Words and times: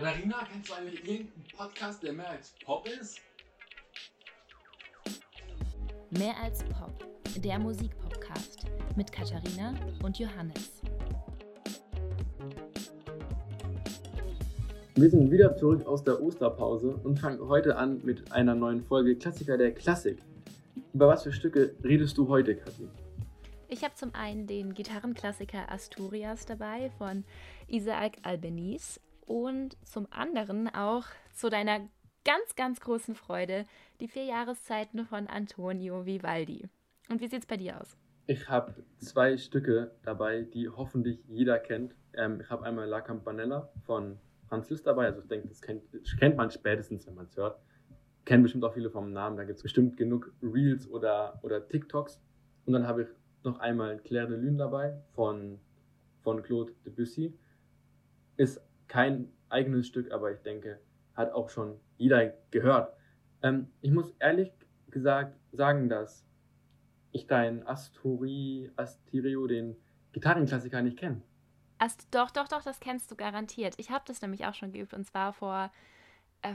Katharina, 0.00 0.46
kennst 0.48 0.70
du 0.70 0.74
eigentlich 0.74 1.00
irgendeinen 1.00 1.44
Podcast, 1.56 2.02
der 2.04 2.12
mehr 2.12 2.30
als 2.30 2.54
Pop 2.64 2.86
ist? 2.86 3.20
Mehr 6.10 6.34
als 6.40 6.62
Pop, 6.62 7.04
der 7.36 7.58
Musikpodcast 7.58 8.66
mit 8.94 9.10
Katharina 9.10 9.74
und 10.04 10.16
Johannes. 10.20 10.82
Wir 14.94 15.10
sind 15.10 15.32
wieder 15.32 15.56
zurück 15.56 15.84
aus 15.84 16.04
der 16.04 16.22
Osterpause 16.22 16.94
und 17.02 17.18
fangen 17.18 17.40
heute 17.48 17.76
an 17.76 18.00
mit 18.04 18.30
einer 18.30 18.54
neuen 18.54 18.84
Folge 18.84 19.16
Klassiker 19.16 19.58
der 19.58 19.74
Klassik. 19.74 20.22
Über 20.94 21.08
was 21.08 21.24
für 21.24 21.32
Stücke 21.32 21.74
redest 21.82 22.16
du 22.18 22.28
heute, 22.28 22.54
Kathi? 22.54 22.88
Ich 23.66 23.82
habe 23.82 23.96
zum 23.96 24.14
einen 24.14 24.46
den 24.46 24.74
Gitarrenklassiker 24.74 25.72
Asturias 25.72 26.46
dabei 26.46 26.90
von 26.98 27.24
Isaac 27.66 28.16
Albeniz 28.22 29.00
und 29.28 29.76
zum 29.86 30.06
anderen 30.10 30.68
auch 30.74 31.04
zu 31.34 31.50
deiner 31.50 31.80
ganz, 32.24 32.56
ganz 32.56 32.80
großen 32.80 33.14
Freude 33.14 33.66
die 34.00 34.08
vier 34.08 34.24
Jahreszeiten 34.24 35.04
von 35.04 35.26
Antonio 35.26 36.06
Vivaldi. 36.06 36.68
Und 37.10 37.20
wie 37.20 37.28
sieht 37.28 37.40
es 37.40 37.46
bei 37.46 37.56
dir 37.56 37.80
aus? 37.80 37.96
Ich 38.26 38.48
habe 38.48 38.74
zwei 38.98 39.36
Stücke 39.36 39.92
dabei, 40.02 40.42
die 40.42 40.68
hoffentlich 40.68 41.22
jeder 41.26 41.58
kennt. 41.58 41.94
Ähm, 42.14 42.40
ich 42.40 42.50
habe 42.50 42.64
einmal 42.64 42.86
La 42.86 43.00
Campanella 43.00 43.70
von 43.84 44.18
Franz 44.48 44.68
Liszt 44.68 44.86
dabei. 44.86 45.06
Also 45.06 45.20
ich 45.20 45.28
denke, 45.28 45.48
das 45.48 45.62
kennt, 45.62 45.82
kennt 46.18 46.36
man 46.36 46.50
spätestens, 46.50 47.06
wenn 47.06 47.14
man 47.14 47.26
es 47.26 47.36
hört. 47.36 47.58
Kennen 48.24 48.42
bestimmt 48.42 48.64
auch 48.64 48.74
viele 48.74 48.90
vom 48.90 49.12
Namen. 49.12 49.36
Da 49.36 49.44
gibt 49.44 49.56
es 49.56 49.62
bestimmt 49.62 49.96
genug 49.96 50.32
Reels 50.42 50.88
oder, 50.90 51.38
oder 51.42 51.66
TikToks. 51.66 52.20
Und 52.66 52.74
dann 52.74 52.86
habe 52.86 53.02
ich 53.02 53.08
noch 53.44 53.58
einmal 53.60 53.98
Claire 53.98 54.28
de 54.28 54.36
Lune 54.36 54.58
dabei 54.58 55.00
von, 55.14 55.58
von 56.22 56.42
Claude 56.42 56.74
Debussy. 56.84 57.32
Ist 58.36 58.60
kein 58.88 59.30
eigenes 59.48 59.86
Stück, 59.86 60.12
aber 60.12 60.32
ich 60.32 60.40
denke, 60.40 60.80
hat 61.14 61.32
auch 61.32 61.48
schon 61.48 61.78
jeder 61.96 62.34
gehört. 62.50 62.94
Ähm, 63.42 63.68
ich 63.80 63.90
muss 63.90 64.14
ehrlich 64.18 64.52
gesagt 64.90 65.36
sagen, 65.52 65.88
dass 65.88 66.24
ich 67.12 67.26
dein 67.26 67.66
Asturi, 67.66 68.70
Astirio, 68.76 69.46
den 69.46 69.76
Gitarrenklassiker 70.12 70.82
nicht 70.82 70.98
kenne. 70.98 71.22
Ast 71.78 72.08
doch, 72.10 72.30
doch, 72.30 72.48
doch, 72.48 72.62
das 72.62 72.80
kennst 72.80 73.10
du 73.10 73.16
garantiert. 73.16 73.74
Ich 73.78 73.90
habe 73.90 74.04
das 74.06 74.20
nämlich 74.20 74.46
auch 74.46 74.54
schon 74.54 74.72
geübt 74.72 74.94
und 74.94 75.04
zwar 75.04 75.32
vor 75.32 75.70
äh, 76.42 76.54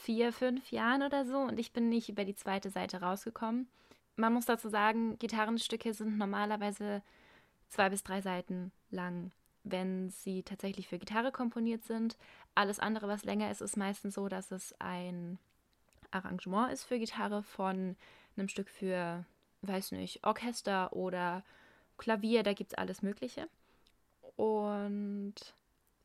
vier, 0.00 0.32
fünf 0.32 0.70
Jahren 0.70 1.02
oder 1.02 1.24
so 1.24 1.38
und 1.38 1.58
ich 1.58 1.72
bin 1.72 1.88
nicht 1.88 2.08
über 2.08 2.24
die 2.24 2.34
zweite 2.34 2.70
Seite 2.70 3.00
rausgekommen 3.00 3.68
man 4.16 4.32
muss 4.32 4.46
dazu 4.46 4.68
sagen, 4.68 5.18
Gitarrenstücke 5.18 5.92
sind 5.92 6.18
normalerweise 6.18 7.02
zwei 7.68 7.88
bis 7.88 8.02
drei 8.02 8.20
Seiten 8.20 8.72
lang, 8.90 9.32
wenn 9.64 10.10
sie 10.10 10.42
tatsächlich 10.42 10.88
für 10.88 10.98
Gitarre 10.98 11.32
komponiert 11.32 11.84
sind. 11.84 12.16
Alles 12.54 12.78
andere, 12.78 13.08
was 13.08 13.24
länger 13.24 13.50
ist, 13.50 13.62
ist 13.62 13.76
meistens 13.76 14.14
so, 14.14 14.28
dass 14.28 14.50
es 14.50 14.74
ein 14.78 15.38
Arrangement 16.10 16.72
ist 16.72 16.84
für 16.84 16.98
Gitarre 16.98 17.42
von 17.42 17.96
einem 18.36 18.48
Stück 18.48 18.68
für, 18.68 19.24
weiß 19.62 19.92
nicht, 19.92 20.24
Orchester 20.24 20.92
oder 20.92 21.42
Klavier, 21.98 22.42
da 22.42 22.52
gibt 22.52 22.72
es 22.72 22.78
alles 22.78 23.02
Mögliche. 23.02 23.48
Und 24.36 25.34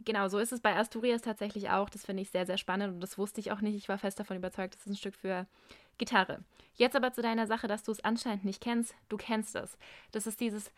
genau, 0.05 0.27
so 0.27 0.39
ist 0.39 0.51
es 0.51 0.61
bei 0.61 0.75
Asturias 0.75 1.21
tatsächlich 1.21 1.69
auch. 1.69 1.89
Das 1.89 2.05
finde 2.05 2.21
ich 2.21 2.29
sehr, 2.29 2.45
sehr 2.45 2.57
spannend 2.57 2.93
und 2.95 2.99
das 3.01 3.17
wusste 3.17 3.39
ich 3.39 3.51
auch 3.51 3.61
nicht. 3.61 3.75
Ich 3.75 3.89
war 3.89 3.97
fest 3.97 4.19
davon 4.19 4.37
überzeugt, 4.37 4.75
das 4.75 4.81
ist 4.81 4.87
ein 4.87 4.95
Stück 4.95 5.15
für 5.15 5.47
Gitarre. 5.97 6.43
Jetzt 6.75 6.95
aber 6.95 7.11
zu 7.11 7.21
deiner 7.21 7.45
Sache, 7.45 7.67
dass 7.67 7.83
du 7.83 7.91
es 7.91 8.03
anscheinend 8.03 8.45
nicht 8.45 8.61
kennst. 8.61 8.95
Du 9.09 9.17
kennst 9.17 9.55
es. 9.55 9.77
Das 10.11 10.27
ist 10.27 10.39
dieses. 10.39 10.71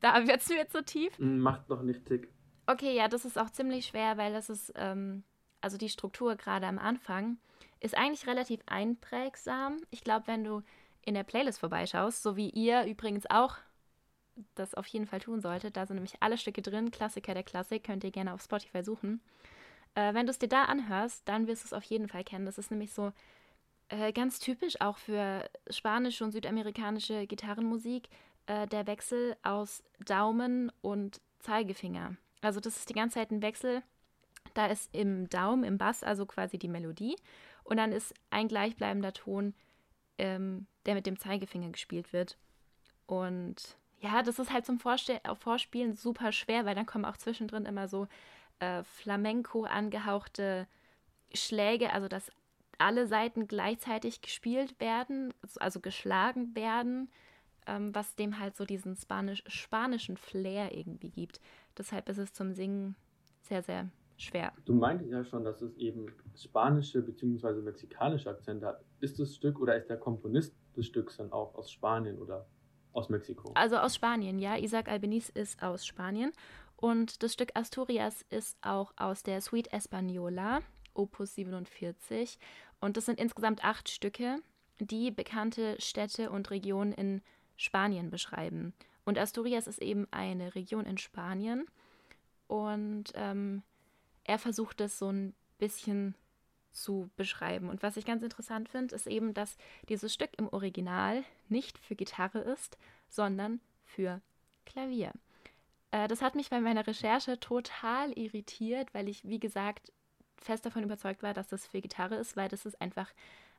Da 0.00 0.26
wird 0.26 0.40
es 0.40 0.48
mir 0.48 0.68
zu 0.68 0.84
tief. 0.84 1.18
Macht 1.18 1.68
noch 1.68 1.82
nicht 1.82 2.06
tick. 2.06 2.28
Okay, 2.66 2.94
ja, 2.94 3.08
das 3.08 3.24
ist 3.24 3.38
auch 3.38 3.50
ziemlich 3.50 3.86
schwer, 3.86 4.16
weil 4.18 4.32
das 4.32 4.50
ist, 4.50 4.72
ähm, 4.76 5.24
also 5.60 5.78
die 5.78 5.88
Struktur 5.88 6.36
gerade 6.36 6.66
am 6.66 6.78
Anfang 6.78 7.38
ist 7.80 7.96
eigentlich 7.96 8.26
relativ 8.26 8.60
einprägsam. 8.66 9.78
Ich 9.90 10.04
glaube, 10.04 10.26
wenn 10.26 10.44
du 10.44 10.62
in 11.02 11.14
der 11.14 11.24
Playlist 11.24 11.60
vorbeischaust, 11.60 12.22
so 12.22 12.36
wie 12.36 12.50
ihr 12.50 12.84
übrigens 12.84 13.24
auch 13.30 13.56
das 14.54 14.74
auf 14.74 14.86
jeden 14.86 15.06
Fall 15.06 15.20
tun 15.20 15.40
solltet, 15.40 15.76
da 15.76 15.86
sind 15.86 15.96
nämlich 15.96 16.16
alle 16.20 16.38
Stücke 16.38 16.62
drin, 16.62 16.90
Klassiker 16.90 17.34
der 17.34 17.42
Klassik, 17.42 17.84
könnt 17.84 18.04
ihr 18.04 18.10
gerne 18.10 18.34
auf 18.34 18.42
Spotify 18.42 18.84
suchen. 18.84 19.20
Äh, 19.98 20.14
wenn 20.14 20.26
du 20.26 20.30
es 20.30 20.38
dir 20.38 20.48
da 20.48 20.64
anhörst, 20.64 21.28
dann 21.28 21.48
wirst 21.48 21.64
du 21.64 21.66
es 21.66 21.72
auf 21.72 21.82
jeden 21.82 22.06
Fall 22.06 22.22
kennen. 22.22 22.46
Das 22.46 22.56
ist 22.56 22.70
nämlich 22.70 22.92
so 22.92 23.12
äh, 23.88 24.12
ganz 24.12 24.38
typisch 24.38 24.80
auch 24.80 24.96
für 24.96 25.50
spanische 25.70 26.22
und 26.22 26.30
südamerikanische 26.30 27.26
Gitarrenmusik, 27.26 28.08
äh, 28.46 28.68
der 28.68 28.86
Wechsel 28.86 29.36
aus 29.42 29.82
Daumen 30.06 30.70
und 30.82 31.20
Zeigefinger. 31.40 32.14
Also 32.42 32.60
das 32.60 32.76
ist 32.76 32.88
die 32.88 32.94
ganze 32.94 33.14
Zeit 33.14 33.32
ein 33.32 33.42
Wechsel. 33.42 33.82
Da 34.54 34.66
ist 34.66 34.94
im 34.94 35.28
Daumen, 35.30 35.64
im 35.64 35.78
Bass, 35.78 36.04
also 36.04 36.26
quasi 36.26 36.58
die 36.58 36.68
Melodie 36.68 37.16
und 37.64 37.76
dann 37.76 37.90
ist 37.90 38.14
ein 38.30 38.46
gleichbleibender 38.46 39.12
Ton, 39.12 39.52
ähm, 40.16 40.68
der 40.86 40.94
mit 40.94 41.06
dem 41.06 41.18
Zeigefinger 41.18 41.70
gespielt 41.70 42.12
wird. 42.12 42.38
Und 43.06 43.76
ja, 43.98 44.22
das 44.22 44.38
ist 44.38 44.52
halt 44.52 44.64
zum 44.64 44.78
Vorstell 44.78 45.20
äh, 45.24 45.34
Vorspielen 45.34 45.94
super 45.94 46.30
schwer, 46.30 46.64
weil 46.64 46.76
dann 46.76 46.86
kommen 46.86 47.04
auch 47.04 47.16
zwischendrin 47.16 47.66
immer 47.66 47.88
so 47.88 48.06
äh, 48.60 48.82
Flamenco 48.82 49.64
angehauchte 49.64 50.66
Schläge, 51.32 51.92
also 51.92 52.08
dass 52.08 52.30
alle 52.78 53.06
Seiten 53.06 53.48
gleichzeitig 53.48 54.20
gespielt 54.20 54.78
werden, 54.80 55.34
also 55.56 55.80
geschlagen 55.80 56.54
werden, 56.54 57.10
ähm, 57.66 57.94
was 57.94 58.14
dem 58.14 58.38
halt 58.38 58.56
so 58.56 58.64
diesen 58.64 58.96
Spanisch 58.96 59.42
spanischen 59.46 60.16
Flair 60.16 60.74
irgendwie 60.74 61.10
gibt. 61.10 61.40
Deshalb 61.76 62.08
ist 62.08 62.18
es 62.18 62.32
zum 62.32 62.52
Singen 62.52 62.94
sehr, 63.42 63.62
sehr 63.62 63.90
schwer. 64.16 64.52
Du 64.64 64.74
meintest 64.74 65.10
ja 65.10 65.24
schon, 65.24 65.44
dass 65.44 65.60
es 65.60 65.76
eben 65.76 66.06
spanische 66.36 67.02
bzw. 67.02 67.60
mexikanische 67.62 68.30
Akzente 68.30 68.66
hat. 68.66 68.84
Ist 69.00 69.18
das 69.18 69.34
Stück 69.34 69.60
oder 69.60 69.76
ist 69.76 69.88
der 69.88 69.98
Komponist 69.98 70.54
des 70.76 70.86
Stücks 70.86 71.16
dann 71.16 71.32
auch 71.32 71.54
aus 71.54 71.70
Spanien 71.70 72.18
oder 72.18 72.46
aus 72.92 73.08
Mexiko? 73.08 73.52
Also 73.54 73.76
aus 73.76 73.94
Spanien, 73.94 74.38
ja. 74.38 74.56
Isaac 74.56 74.88
Albeniz 74.88 75.28
ist 75.28 75.62
aus 75.62 75.86
Spanien. 75.86 76.32
Und 76.80 77.24
das 77.24 77.32
Stück 77.32 77.50
Asturias 77.54 78.24
ist 78.30 78.56
auch 78.62 78.92
aus 78.96 79.24
der 79.24 79.40
Suite 79.40 79.72
Española, 79.72 80.62
Opus 80.94 81.34
47. 81.34 82.38
Und 82.80 82.96
das 82.96 83.06
sind 83.06 83.18
insgesamt 83.18 83.64
acht 83.64 83.88
Stücke, 83.88 84.40
die 84.78 85.10
bekannte 85.10 85.80
Städte 85.80 86.30
und 86.30 86.50
Regionen 86.52 86.92
in 86.92 87.20
Spanien 87.56 88.10
beschreiben. 88.10 88.74
Und 89.04 89.18
Asturias 89.18 89.66
ist 89.66 89.82
eben 89.82 90.06
eine 90.12 90.54
Region 90.54 90.86
in 90.86 90.98
Spanien. 90.98 91.66
Und 92.46 93.06
ähm, 93.14 93.64
er 94.22 94.38
versucht 94.38 94.80
es 94.80 95.00
so 95.00 95.10
ein 95.10 95.34
bisschen 95.58 96.14
zu 96.70 97.10
beschreiben. 97.16 97.70
Und 97.70 97.82
was 97.82 97.96
ich 97.96 98.06
ganz 98.06 98.22
interessant 98.22 98.68
finde, 98.68 98.94
ist 98.94 99.08
eben, 99.08 99.34
dass 99.34 99.56
dieses 99.88 100.14
Stück 100.14 100.30
im 100.38 100.48
Original 100.48 101.24
nicht 101.48 101.76
für 101.76 101.96
Gitarre 101.96 102.38
ist, 102.38 102.78
sondern 103.08 103.60
für 103.84 104.20
Klavier. 104.64 105.12
Äh, 105.90 106.08
das 106.08 106.22
hat 106.22 106.34
mich 106.34 106.50
bei 106.50 106.60
meiner 106.60 106.86
Recherche 106.86 107.38
total 107.40 108.12
irritiert, 108.12 108.92
weil 108.94 109.08
ich, 109.08 109.24
wie 109.24 109.40
gesagt, 109.40 109.92
fest 110.36 110.64
davon 110.66 110.84
überzeugt 110.84 111.22
war, 111.22 111.34
dass 111.34 111.48
das 111.48 111.66
für 111.66 111.80
Gitarre 111.80 112.16
ist, 112.16 112.36
weil 112.36 112.48
das 112.48 112.66
ist 112.66 112.80
einfach 112.80 113.12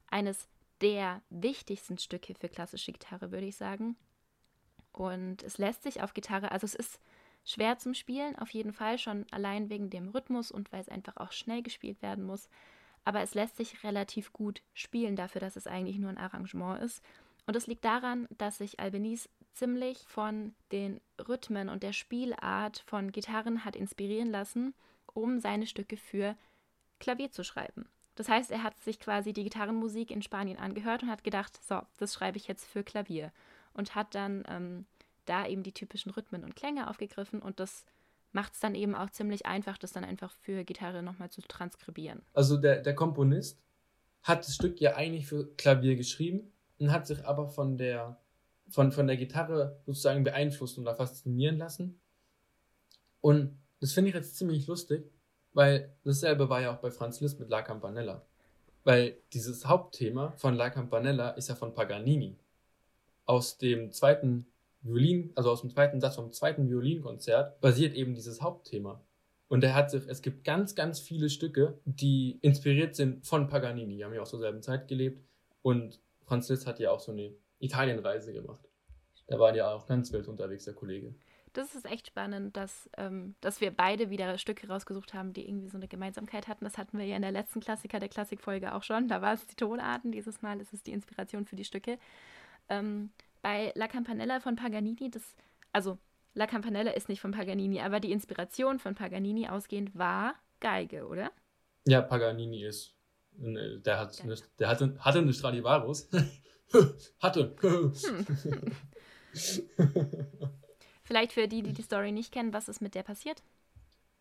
eines 0.10 0.48
der 0.82 1.22
wichtigsten 1.30 1.98
Stücke 1.98 2.34
für 2.36 2.50
klassische 2.50 2.92
Gitarre, 2.92 3.32
würde 3.32 3.48
ich 3.48 3.58
sagen. 3.58 3.98
Und 4.92 5.44
es 5.44 5.58
lässt 5.58 5.84
sich 5.84 6.02
auf 6.02 6.14
Gitarre, 6.14 6.52
also 6.52 6.66
es 6.66 6.76
ist 6.76 7.00
schwer 7.46 7.78
zum 7.78 7.94
Spielen, 7.94 8.38
auf 8.38 8.50
jeden 8.52 8.74
Fall, 8.74 8.98
schon 8.98 9.26
allein 9.32 9.70
wegen 9.70 9.90
dem 9.90 10.10
Rhythmus 10.10 10.52
und 10.52 10.72
weil 10.72 10.82
es 10.82 10.90
einfach 10.90 11.18
auch 11.18 11.32
schnell 11.32 11.62
gespielt 11.62 12.02
werden 12.02 12.26
muss. 12.26 12.50
Aber 13.06 13.22
es 13.22 13.34
lässt 13.34 13.58
sich 13.58 13.84
relativ 13.84 14.34
gut 14.34 14.62
spielen 14.74 15.16
dafür, 15.16 15.42
dass 15.42 15.56
es 15.56 15.68
eigentlich 15.68 15.98
nur 15.98 16.10
ein 16.10 16.18
Arrangement 16.18 16.82
ist. 16.82 17.04
Und 17.46 17.56
es 17.56 17.68
liegt 17.68 17.86
daran, 17.86 18.28
dass 18.38 18.58
sich 18.60 18.80
Albeniz 18.80 19.30
ziemlich 19.60 20.00
von 20.08 20.54
den 20.72 21.02
Rhythmen 21.28 21.70
und 21.70 21.84
der 21.84 21.94
Spielart 21.94 22.80
von 22.88 23.12
Gitarren 23.12 23.66
hat 23.66 23.76
inspirieren 23.76 24.32
lassen, 24.32 24.74
um 25.14 25.40
seine 25.40 25.68
Stücke 25.68 25.98
für 25.98 26.36
Klavier 27.00 27.32
zu 27.32 27.44
schreiben. 27.44 27.90
Das 28.16 28.30
heißt, 28.30 28.52
er 28.52 28.64
hat 28.64 28.80
sich 28.80 29.00
quasi 29.00 29.34
die 29.34 29.44
Gitarrenmusik 29.44 30.12
in 30.12 30.22
Spanien 30.22 30.58
angehört 30.58 31.04
und 31.04 31.10
hat 31.10 31.24
gedacht, 31.24 31.58
so, 31.64 31.82
das 31.98 32.14
schreibe 32.14 32.38
ich 32.38 32.48
jetzt 32.48 32.66
für 32.66 32.84
Klavier. 32.84 33.32
Und 33.74 33.96
hat 33.96 34.16
dann 34.16 34.44
ähm, 34.48 34.86
da 35.26 35.46
eben 35.46 35.64
die 35.64 35.74
typischen 35.74 36.12
Rhythmen 36.12 36.44
und 36.44 36.56
Klänge 36.56 36.90
aufgegriffen 36.90 37.42
und 37.42 37.60
das 37.60 37.86
macht 38.32 38.54
es 38.54 38.60
dann 38.60 38.76
eben 38.76 38.96
auch 38.96 39.10
ziemlich 39.10 39.46
einfach, 39.46 39.78
das 39.78 39.92
dann 39.92 40.04
einfach 40.04 40.32
für 40.32 40.64
Gitarre 40.64 41.04
nochmal 41.04 41.30
zu 41.30 41.42
transkribieren. 41.42 42.22
Also 42.34 42.58
der, 42.58 42.82
der 42.82 42.96
Komponist 42.96 43.62
hat 44.24 44.46
das 44.46 44.56
Stück 44.56 44.80
ja 44.80 44.96
eigentlich 44.96 45.28
für 45.28 45.48
Klavier 45.56 45.96
geschrieben 45.96 46.52
und 46.78 46.92
hat 46.92 47.08
sich 47.08 47.26
aber 47.26 47.48
von 47.48 47.78
der, 47.78 48.20
von, 48.70 48.92
von 48.92 49.08
der 49.08 49.18
Gitarre 49.18 49.80
sozusagen 49.86 50.24
beeinflusst 50.24 50.78
und 50.78 50.86
da 50.86 50.94
faszinieren 50.94 51.58
lassen. 51.58 52.00
Und 53.22 53.58
das 53.80 53.94
finde 53.94 54.10
ich 54.10 54.16
jetzt 54.16 54.36
ziemlich 54.36 54.68
lustig, 54.68 55.12
weil 55.54 55.94
dasselbe 56.04 56.50
war 56.50 56.62
ja 56.62 56.74
auch 56.74 56.80
bei 56.80 56.92
Franz 56.92 57.20
Liszt 57.22 57.40
mit 57.40 57.50
La 57.50 57.62
Campanella. 57.62 58.26
Weil 58.84 59.18
dieses 59.34 59.66
Hauptthema 59.66 60.32
von 60.38 60.56
La 60.56 60.70
Campanella 60.70 61.32
ist 61.32 61.50
ja 61.50 61.56
von 61.56 61.74
Paganini 61.74 62.38
aus 63.26 63.58
dem 63.58 63.92
zweiten 63.92 64.48
Violin, 64.82 65.32
also 65.36 65.52
aus 65.52 65.62
dem 65.62 65.70
zweiten 65.70 66.00
Satz 66.00 66.16
vom 66.16 66.32
zweiten 66.32 66.70
Violinkonzert, 66.70 67.60
basiert 67.62 67.94
eben 67.96 68.16
dieses 68.16 68.42
Hauptthema. 68.42 69.04
Und 69.50 69.64
er 69.64 69.74
hat 69.74 69.92
sich, 69.92 70.08
es 70.08 70.22
gibt 70.22 70.44
ganz, 70.44 70.76
ganz 70.76 71.00
viele 71.00 71.30
Stücke, 71.30 71.80
die 71.86 72.40
inspiriert 72.42 72.96
sind 72.96 73.26
von 73.26 73.50
Paganini. 73.50 73.98
Die 73.98 74.06
haben 74.06 74.14
ja 74.14 74.22
auch 74.22 74.28
zur 74.28 74.40
selben 74.40 74.62
Zeit 74.62 74.88
gelebt. 74.88 75.24
Und 75.62 76.00
Franz 76.24 76.48
Liszt 76.50 76.68
hat 76.68 76.80
ja 76.80 76.92
auch 76.92 77.00
so 77.00 77.12
eine 77.12 77.34
Italienreise 77.60 78.34
gemacht. 78.34 78.68
Da 79.28 79.38
war 79.40 79.56
ja 79.56 79.72
auch 79.72 79.86
ganz 79.86 80.12
wild 80.12 80.28
unterwegs, 80.28 80.66
der 80.66 80.74
Kollege. 80.74 81.14
Das 81.54 81.74
ist 81.74 81.86
echt 81.86 82.08
spannend, 82.08 82.56
dass, 82.58 82.90
ähm, 82.98 83.36
dass 83.42 83.60
wir 83.60 83.72
beide 83.72 84.10
wieder 84.10 84.38
Stücke 84.38 84.68
rausgesucht 84.68 85.14
haben, 85.14 85.34
die 85.34 85.48
irgendwie 85.48 85.70
so 85.70 85.78
eine 85.78 85.88
Gemeinsamkeit 85.88 86.48
hatten. 86.48 86.64
Das 86.64 86.78
hatten 86.78 86.98
wir 86.98 87.06
ja 87.06 87.16
in 87.16 87.22
der 87.22 87.32
letzten 87.32 87.60
Klassiker 87.60 88.00
der 88.00 88.10
Klassikfolge 88.10 88.74
auch 88.74 88.84
schon. 88.84 89.08
Da 89.08 89.22
war 89.22 89.34
es 89.34 89.46
die 89.48 89.56
Tonarten, 89.56 90.12
dieses 90.12 90.42
Mal 90.42 90.62
ist 90.62 90.74
es 90.74 90.84
die 90.84 90.92
Inspiration 90.92 91.46
für 91.46 91.56
die 91.56 91.66
Stücke. 91.66 91.98
Ähm, 92.70 93.10
bei 93.42 93.72
La 93.76 93.88
Campanella 93.88 94.40
von 94.40 94.56
Paganini, 94.56 95.10
das, 95.10 95.24
also 95.74 95.98
La 96.34 96.46
Campanella 96.46 96.92
ist 96.92 97.10
nicht 97.10 97.22
von 97.22 97.32
Paganini, 97.32 97.82
aber 97.82 98.00
die 98.00 98.12
Inspiration 98.12 98.80
von 98.80 98.96
Paganini 98.96 99.48
ausgehend 99.50 99.98
war 99.98 100.36
Geige, 100.60 101.08
oder? 101.08 101.32
Ja, 101.88 102.02
Paganini 102.02 102.64
ist. 102.64 102.96
Ne, 103.38 103.80
der, 103.80 104.00
hat 104.00 104.20
eine, 104.22 104.36
der 104.60 104.68
hatte, 104.68 104.96
hatte 105.00 105.20
eine 105.20 105.34
Stradivarius. 105.34 106.10
hatte. 107.20 107.56
Hm. 107.62 107.94
Vielleicht 111.04 111.34
für 111.34 111.48
die, 111.48 111.64
die 111.64 111.74
die 111.74 111.82
Story 111.82 112.12
nicht 112.12 112.32
kennen, 112.32 112.54
was 112.54 112.70
ist 112.70 112.82
mit 112.82 112.96
der 112.96 113.04
passiert? 113.04 113.42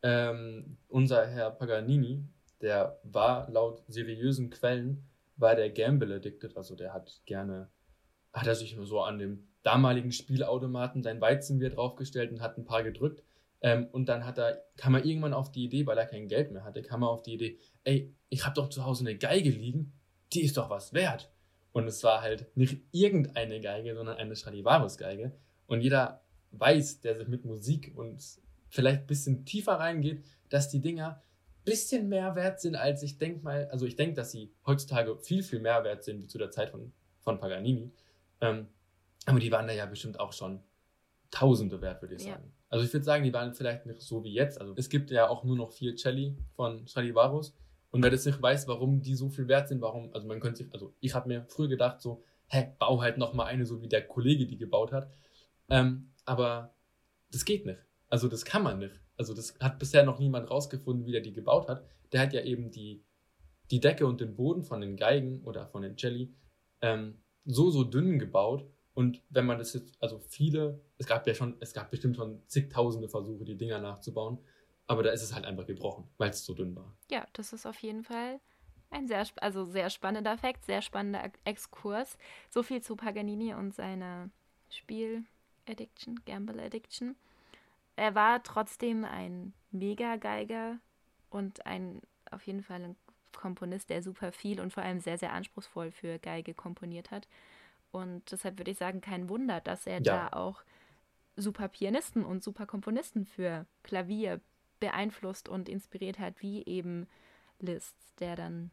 Ähm, 0.02 0.78
unser 0.88 1.26
Herr 1.26 1.50
Paganini, 1.50 2.24
der 2.60 2.98
war 3.02 3.50
laut 3.50 3.82
seriösen 3.88 4.50
Quellen, 4.50 5.06
war 5.36 5.54
der 5.54 5.70
Gamble 5.70 6.14
addicted, 6.14 6.56
also 6.56 6.74
der 6.74 6.92
hat 6.92 7.20
gerne, 7.26 7.68
hat 8.32 8.46
er 8.46 8.54
sich 8.54 8.76
so 8.80 9.00
an 9.00 9.18
dem 9.18 9.48
damaligen 9.62 10.12
Spielautomaten 10.12 11.02
sein 11.02 11.20
Weizenbier 11.20 11.70
draufgestellt 11.70 12.30
und 12.30 12.40
hat 12.40 12.56
ein 12.56 12.64
paar 12.64 12.82
gedrückt. 12.82 13.22
Ähm, 13.60 13.88
und 13.90 14.08
dann 14.08 14.24
hat 14.24 14.38
er, 14.38 14.64
kam 14.76 14.94
er 14.94 15.04
irgendwann 15.04 15.34
auf 15.34 15.50
die 15.50 15.64
Idee, 15.64 15.84
weil 15.86 15.98
er 15.98 16.06
kein 16.06 16.28
Geld 16.28 16.52
mehr 16.52 16.64
hatte, 16.64 16.82
kam 16.82 17.02
er 17.02 17.10
auf 17.10 17.22
die 17.22 17.34
Idee, 17.34 17.58
ey, 17.84 18.14
ich 18.28 18.44
habe 18.44 18.54
doch 18.54 18.68
zu 18.68 18.84
Hause 18.84 19.04
eine 19.04 19.18
Geige 19.18 19.50
liegen, 19.50 19.92
die 20.32 20.42
ist 20.42 20.56
doch 20.56 20.70
was 20.70 20.92
wert. 20.92 21.30
Und 21.72 21.86
es 21.86 22.02
war 22.02 22.22
halt 22.22 22.56
nicht 22.56 22.80
irgendeine 22.92 23.60
Geige, 23.60 23.94
sondern 23.94 24.16
eine 24.16 24.34
Stradivarius-Geige. 24.34 25.32
Und 25.66 25.80
jeder 25.80 26.22
weiß, 26.52 27.00
der 27.00 27.18
sich 27.18 27.28
mit 27.28 27.44
Musik 27.44 27.92
und 27.94 28.22
vielleicht 28.68 29.02
ein 29.02 29.06
bisschen 29.06 29.44
tiefer 29.44 29.74
reingeht, 29.74 30.24
dass 30.48 30.70
die 30.70 30.80
Dinger 30.80 31.22
ein 31.58 31.64
bisschen 31.64 32.08
mehr 32.08 32.34
wert 32.34 32.60
sind, 32.60 32.74
als 32.74 33.02
ich 33.02 33.18
denke 33.18 33.44
mal, 33.44 33.68
also 33.70 33.86
ich 33.86 33.96
denke, 33.96 34.14
dass 34.14 34.32
sie 34.32 34.52
heutzutage 34.66 35.18
viel, 35.18 35.42
viel 35.42 35.60
mehr 35.60 35.84
wert 35.84 36.04
sind, 36.04 36.22
wie 36.22 36.26
zu 36.26 36.38
der 36.38 36.50
Zeit 36.50 36.70
von, 36.70 36.92
von 37.20 37.38
Paganini. 37.38 37.92
Ähm, 38.40 38.68
aber 39.26 39.40
die 39.40 39.52
waren 39.52 39.66
da 39.66 39.74
ja 39.74 39.86
bestimmt 39.86 40.18
auch 40.20 40.32
schon 40.32 40.62
Tausende 41.30 41.82
wert, 41.82 42.00
würde 42.00 42.14
ich 42.14 42.22
sagen. 42.22 42.44
Ja. 42.46 42.52
Also 42.70 42.86
ich 42.86 42.92
würde 42.92 43.04
sagen, 43.04 43.22
die 43.22 43.32
waren 43.34 43.52
vielleicht 43.52 43.84
nicht 43.84 44.00
so 44.00 44.24
wie 44.24 44.32
jetzt. 44.32 44.60
Also 44.60 44.72
es 44.76 44.88
gibt 44.88 45.10
ja 45.10 45.28
auch 45.28 45.44
nur 45.44 45.56
noch 45.56 45.72
vier 45.72 45.94
Celli 45.94 46.36
von 46.54 46.86
Stradivarius. 46.86 47.54
Und 47.90 48.02
wer 48.02 48.10
das 48.10 48.26
nicht 48.26 48.40
weiß, 48.40 48.68
warum 48.68 49.00
die 49.00 49.14
so 49.14 49.30
viel 49.30 49.48
wert 49.48 49.68
sind, 49.68 49.80
warum, 49.80 50.12
also 50.12 50.26
man 50.26 50.40
könnte 50.40 50.64
sich, 50.64 50.72
also 50.72 50.94
ich 51.00 51.14
habe 51.14 51.28
mir 51.28 51.46
früher 51.48 51.68
gedacht 51.68 52.00
so, 52.00 52.22
hä, 52.48 52.72
bau 52.78 53.00
halt 53.00 53.18
noch 53.18 53.32
mal 53.32 53.44
eine, 53.44 53.66
so 53.66 53.82
wie 53.82 53.88
der 53.88 54.06
Kollege 54.06 54.46
die 54.46 54.58
gebaut 54.58 54.92
hat. 54.92 55.10
Ähm, 55.70 56.12
aber 56.24 56.74
das 57.30 57.44
geht 57.44 57.66
nicht. 57.66 57.80
Also 58.08 58.28
das 58.28 58.44
kann 58.44 58.62
man 58.62 58.78
nicht. 58.78 59.00
Also 59.16 59.34
das 59.34 59.58
hat 59.60 59.78
bisher 59.78 60.04
noch 60.04 60.18
niemand 60.18 60.50
rausgefunden, 60.50 61.06
wie 61.06 61.12
der 61.12 61.20
die 61.20 61.32
gebaut 61.32 61.68
hat. 61.68 61.84
Der 62.12 62.20
hat 62.20 62.32
ja 62.32 62.42
eben 62.42 62.70
die, 62.70 63.04
die 63.70 63.80
Decke 63.80 64.06
und 64.06 64.20
den 64.20 64.36
Boden 64.36 64.62
von 64.62 64.80
den 64.80 64.96
Geigen 64.96 65.42
oder 65.44 65.66
von 65.66 65.82
den 65.82 65.96
Jelly 65.96 66.34
ähm, 66.80 67.20
so, 67.44 67.70
so 67.70 67.84
dünn 67.84 68.18
gebaut. 68.18 68.66
Und 68.94 69.22
wenn 69.30 69.46
man 69.46 69.58
das 69.58 69.74
jetzt, 69.74 69.94
also 70.00 70.18
viele, 70.18 70.80
es 70.96 71.06
gab 71.06 71.26
ja 71.26 71.34
schon, 71.34 71.56
es 71.60 71.72
gab 71.72 71.90
bestimmt 71.90 72.16
schon 72.16 72.42
zigtausende 72.46 73.08
Versuche, 73.08 73.44
die 73.44 73.56
Dinger 73.56 73.78
nachzubauen. 73.78 74.38
Aber 74.88 75.02
da 75.02 75.10
ist 75.10 75.22
es 75.22 75.34
halt 75.34 75.44
einfach 75.44 75.66
gebrochen, 75.66 76.08
weil 76.16 76.30
es 76.30 76.44
so 76.44 76.54
dünn 76.54 76.74
war. 76.74 76.92
Ja, 77.10 77.26
das 77.34 77.52
ist 77.52 77.66
auf 77.66 77.78
jeden 77.80 78.02
Fall 78.02 78.40
ein 78.90 79.06
sehr, 79.06 79.26
also 79.36 79.66
sehr 79.66 79.90
spannender 79.90 80.38
Fakt, 80.38 80.64
sehr 80.64 80.82
spannender 80.82 81.30
Exkurs. 81.44 82.16
So 82.48 82.62
viel 82.62 82.82
zu 82.82 82.96
Paganini 82.96 83.54
und 83.54 83.74
seiner 83.74 84.30
Spiel, 84.70 85.24
Addiction, 85.68 86.20
Gamble 86.24 86.60
Addiction. 86.60 87.16
Er 87.96 88.14
war 88.14 88.42
trotzdem 88.42 89.04
ein 89.04 89.52
Mega-Geiger 89.72 90.78
und 91.30 91.66
ein 91.66 92.00
auf 92.30 92.46
jeden 92.46 92.62
Fall 92.62 92.82
ein 92.82 92.96
Komponist, 93.32 93.90
der 93.90 94.02
super 94.02 94.32
viel 94.32 94.60
und 94.60 94.72
vor 94.72 94.82
allem 94.82 95.00
sehr, 95.00 95.18
sehr 95.18 95.32
anspruchsvoll 95.32 95.90
für 95.90 96.18
Geige 96.18 96.54
komponiert 96.54 97.10
hat. 97.10 97.28
Und 97.90 98.30
deshalb 98.32 98.58
würde 98.58 98.70
ich 98.70 98.78
sagen, 98.78 99.00
kein 99.00 99.28
Wunder, 99.28 99.60
dass 99.60 99.86
er 99.86 100.02
ja. 100.02 100.28
da 100.30 100.36
auch 100.36 100.62
super 101.36 101.68
Pianisten 101.68 102.24
und 102.24 102.42
super 102.42 102.66
Komponisten 102.66 103.24
für 103.24 103.66
Klavier 103.82 104.40
beeinflusst 104.80 105.48
und 105.48 105.68
inspiriert 105.68 106.18
hat, 106.18 106.40
wie 106.40 106.64
eben 106.64 107.06
Liszt, 107.60 107.96
der 108.20 108.36
dann 108.36 108.70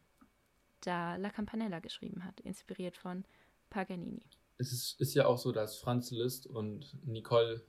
da 0.82 1.16
La 1.16 1.30
Campanella 1.30 1.80
geschrieben 1.80 2.24
hat, 2.24 2.40
inspiriert 2.40 2.96
von 2.96 3.24
Paganini 3.70 4.22
es 4.58 4.72
ist, 4.72 5.00
ist 5.00 5.14
ja 5.14 5.26
auch 5.26 5.38
so, 5.38 5.52
dass 5.52 5.78
Franz 5.78 6.10
Liszt 6.10 6.46
und 6.46 6.98
Nicole 7.04 7.66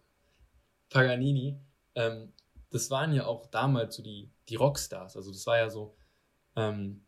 Paganini, 0.89 1.59
ähm, 1.95 2.33
das 2.69 2.89
waren 2.89 3.13
ja 3.13 3.25
auch 3.25 3.47
damals 3.47 3.95
so 3.95 4.03
die, 4.03 4.31
die 4.49 4.55
Rockstars. 4.55 5.15
Also 5.17 5.31
das 5.31 5.45
war 5.47 5.57
ja 5.57 5.69
so, 5.69 5.95
ähm, 6.55 7.05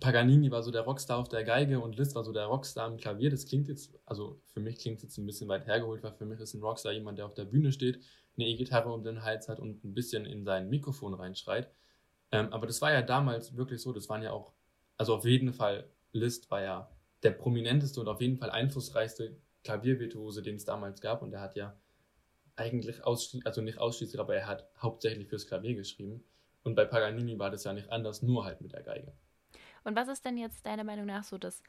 Paganini 0.00 0.50
war 0.50 0.62
so 0.62 0.70
der 0.70 0.82
Rockstar 0.82 1.18
auf 1.18 1.28
der 1.28 1.44
Geige 1.44 1.80
und 1.80 1.96
Liszt 1.96 2.14
war 2.14 2.24
so 2.24 2.32
der 2.32 2.46
Rockstar 2.46 2.86
am 2.86 2.96
Klavier. 2.96 3.30
Das 3.30 3.46
klingt 3.46 3.68
jetzt, 3.68 3.98
also 4.06 4.40
für 4.52 4.60
mich 4.60 4.78
klingt 4.78 4.98
es 4.98 5.04
jetzt 5.04 5.18
ein 5.18 5.26
bisschen 5.26 5.48
weit 5.48 5.66
hergeholt, 5.66 6.02
weil 6.02 6.12
für 6.12 6.26
mich 6.26 6.40
ist 6.40 6.54
ein 6.54 6.62
Rockstar 6.62 6.92
jemand, 6.92 7.18
der 7.18 7.26
auf 7.26 7.34
der 7.34 7.44
Bühne 7.44 7.72
steht, 7.72 8.00
eine 8.36 8.46
E-Gitarre 8.46 8.92
um 8.92 9.04
den 9.04 9.22
Hals 9.22 9.48
hat 9.48 9.60
und 9.60 9.84
ein 9.84 9.94
bisschen 9.94 10.26
in 10.26 10.44
sein 10.44 10.68
Mikrofon 10.68 11.14
reinschreit. 11.14 11.70
Ähm, 12.32 12.52
aber 12.52 12.66
das 12.66 12.82
war 12.82 12.92
ja 12.92 13.02
damals 13.02 13.56
wirklich 13.56 13.80
so, 13.80 13.92
das 13.92 14.08
waren 14.08 14.22
ja 14.22 14.32
auch, 14.32 14.52
also 14.96 15.14
auf 15.14 15.24
jeden 15.24 15.52
Fall, 15.52 15.88
Liszt 16.12 16.50
war 16.50 16.62
ja 16.62 16.90
der 17.22 17.30
prominenteste 17.30 18.00
und 18.00 18.08
auf 18.08 18.20
jeden 18.20 18.36
Fall 18.36 18.50
einflussreichste 18.50 19.36
Klaviervirtuose, 19.64 20.42
den 20.42 20.56
es 20.56 20.64
damals 20.64 21.00
gab. 21.00 21.22
Und 21.22 21.32
er 21.32 21.40
hat 21.40 21.56
ja 21.56 21.76
eigentlich 22.56 23.04
also 23.04 23.62
nicht 23.62 23.78
ausschließlich, 23.78 24.20
aber 24.20 24.36
er 24.36 24.46
hat 24.46 24.68
hauptsächlich 24.80 25.28
fürs 25.28 25.46
Klavier 25.46 25.74
geschrieben. 25.74 26.22
Und 26.62 26.74
bei 26.74 26.84
Paganini 26.84 27.38
war 27.38 27.50
das 27.50 27.64
ja 27.64 27.72
nicht 27.72 27.90
anders, 27.90 28.22
nur 28.22 28.44
halt 28.44 28.60
mit 28.60 28.72
der 28.72 28.82
Geige. 28.82 29.12
Und 29.84 29.96
was 29.96 30.08
ist 30.08 30.24
denn 30.24 30.36
jetzt 30.36 30.66
deiner 30.66 30.84
Meinung 30.84 31.06
nach 31.06 31.22
so 31.22 31.38
das 31.38 31.62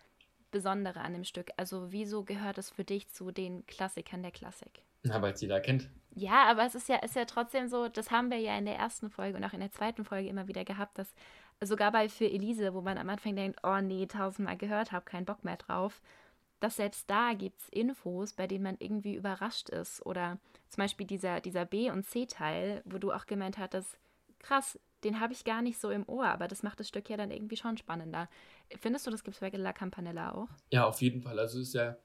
Besondere 0.51 1.01
an 1.01 1.13
dem 1.13 1.23
Stück? 1.23 1.51
Also 1.57 1.91
wieso 1.91 2.23
gehört 2.23 2.57
es 2.57 2.69
für 2.69 2.83
dich 2.83 3.09
zu 3.09 3.31
den 3.31 3.65
Klassikern 3.67 4.23
der 4.23 4.31
Klassik? 4.31 4.81
Na, 5.03 5.21
weil 5.21 5.33
es 5.33 5.41
jeder 5.41 5.59
kennt. 5.59 5.89
Ja, 6.15 6.45
aber 6.49 6.65
es 6.65 6.75
ist 6.75 6.87
ja, 6.87 6.95
ist 6.97 7.15
ja 7.15 7.25
trotzdem 7.25 7.67
so, 7.67 7.89
das 7.89 8.09
haben 8.09 8.31
wir 8.31 8.39
ja 8.39 8.57
in 8.57 8.65
der 8.65 8.77
ersten 8.77 9.09
Folge 9.09 9.37
und 9.37 9.43
auch 9.43 9.53
in 9.53 9.59
der 9.59 9.71
zweiten 9.71 10.05
Folge 10.05 10.29
immer 10.29 10.47
wieder 10.47 10.63
gehabt, 10.63 10.97
dass 10.97 11.13
sogar 11.61 11.91
bei 11.91 12.09
Für 12.09 12.25
Elise, 12.25 12.73
wo 12.73 12.81
man 12.81 12.97
am 12.97 13.09
Anfang 13.09 13.35
denkt, 13.35 13.59
oh 13.63 13.79
nee, 13.81 14.05
tausendmal 14.07 14.57
gehört, 14.57 14.91
hab 14.91 15.05
keinen 15.05 15.25
Bock 15.25 15.43
mehr 15.43 15.57
drauf, 15.57 16.01
dass 16.59 16.77
selbst 16.77 17.09
da 17.09 17.33
gibt 17.33 17.59
es 17.59 17.69
Infos, 17.69 18.33
bei 18.33 18.47
denen 18.47 18.63
man 18.63 18.77
irgendwie 18.79 19.15
überrascht 19.15 19.69
ist. 19.69 20.05
Oder 20.05 20.39
zum 20.69 20.83
Beispiel 20.83 21.05
dieser, 21.05 21.41
dieser 21.41 21.65
B- 21.65 21.91
und 21.91 22.05
C-Teil, 22.05 22.81
wo 22.85 22.97
du 22.97 23.11
auch 23.11 23.25
gemeint 23.25 23.57
hattest, 23.57 23.97
krass, 24.45 24.79
den 25.03 25.19
habe 25.19 25.33
ich 25.33 25.43
gar 25.43 25.61
nicht 25.61 25.79
so 25.79 25.89
im 25.89 26.07
Ohr, 26.07 26.25
aber 26.25 26.47
das 26.47 26.63
macht 26.63 26.79
das 26.79 26.87
Stück 26.87 27.09
ja 27.09 27.17
dann 27.17 27.31
irgendwie 27.31 27.57
schon 27.57 27.77
spannender. 27.77 28.29
Findest 28.79 29.05
du, 29.05 29.11
das 29.11 29.23
gibt 29.23 29.35
es 29.35 29.41
bei 29.41 29.49
La 29.49 29.73
Campanella 29.73 30.33
auch? 30.33 30.49
Ja, 30.71 30.85
auf 30.85 31.01
jeden 31.01 31.21
Fall. 31.21 31.39
Also 31.39 31.59
es 31.59 31.69
ist 31.69 31.73
ja 31.73 31.97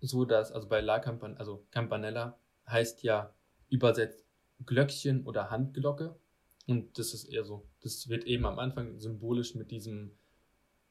so, 0.00 0.24
dass, 0.24 0.52
also 0.52 0.68
bei 0.68 0.80
La 0.80 1.00
Campan 1.00 1.36
also 1.36 1.66
Campanella 1.70 2.38
heißt 2.68 3.02
ja 3.02 3.34
übersetzt 3.68 4.26
Glöckchen 4.64 5.24
oder 5.24 5.50
Handglocke. 5.50 6.18
Und 6.66 6.98
das 6.98 7.14
ist 7.14 7.24
eher 7.24 7.44
so, 7.44 7.66
das 7.80 8.08
wird 8.08 8.24
eben 8.24 8.44
am 8.44 8.58
Anfang 8.58 8.98
symbolisch 8.98 9.54
mit 9.54 9.70
diesem, 9.70 10.18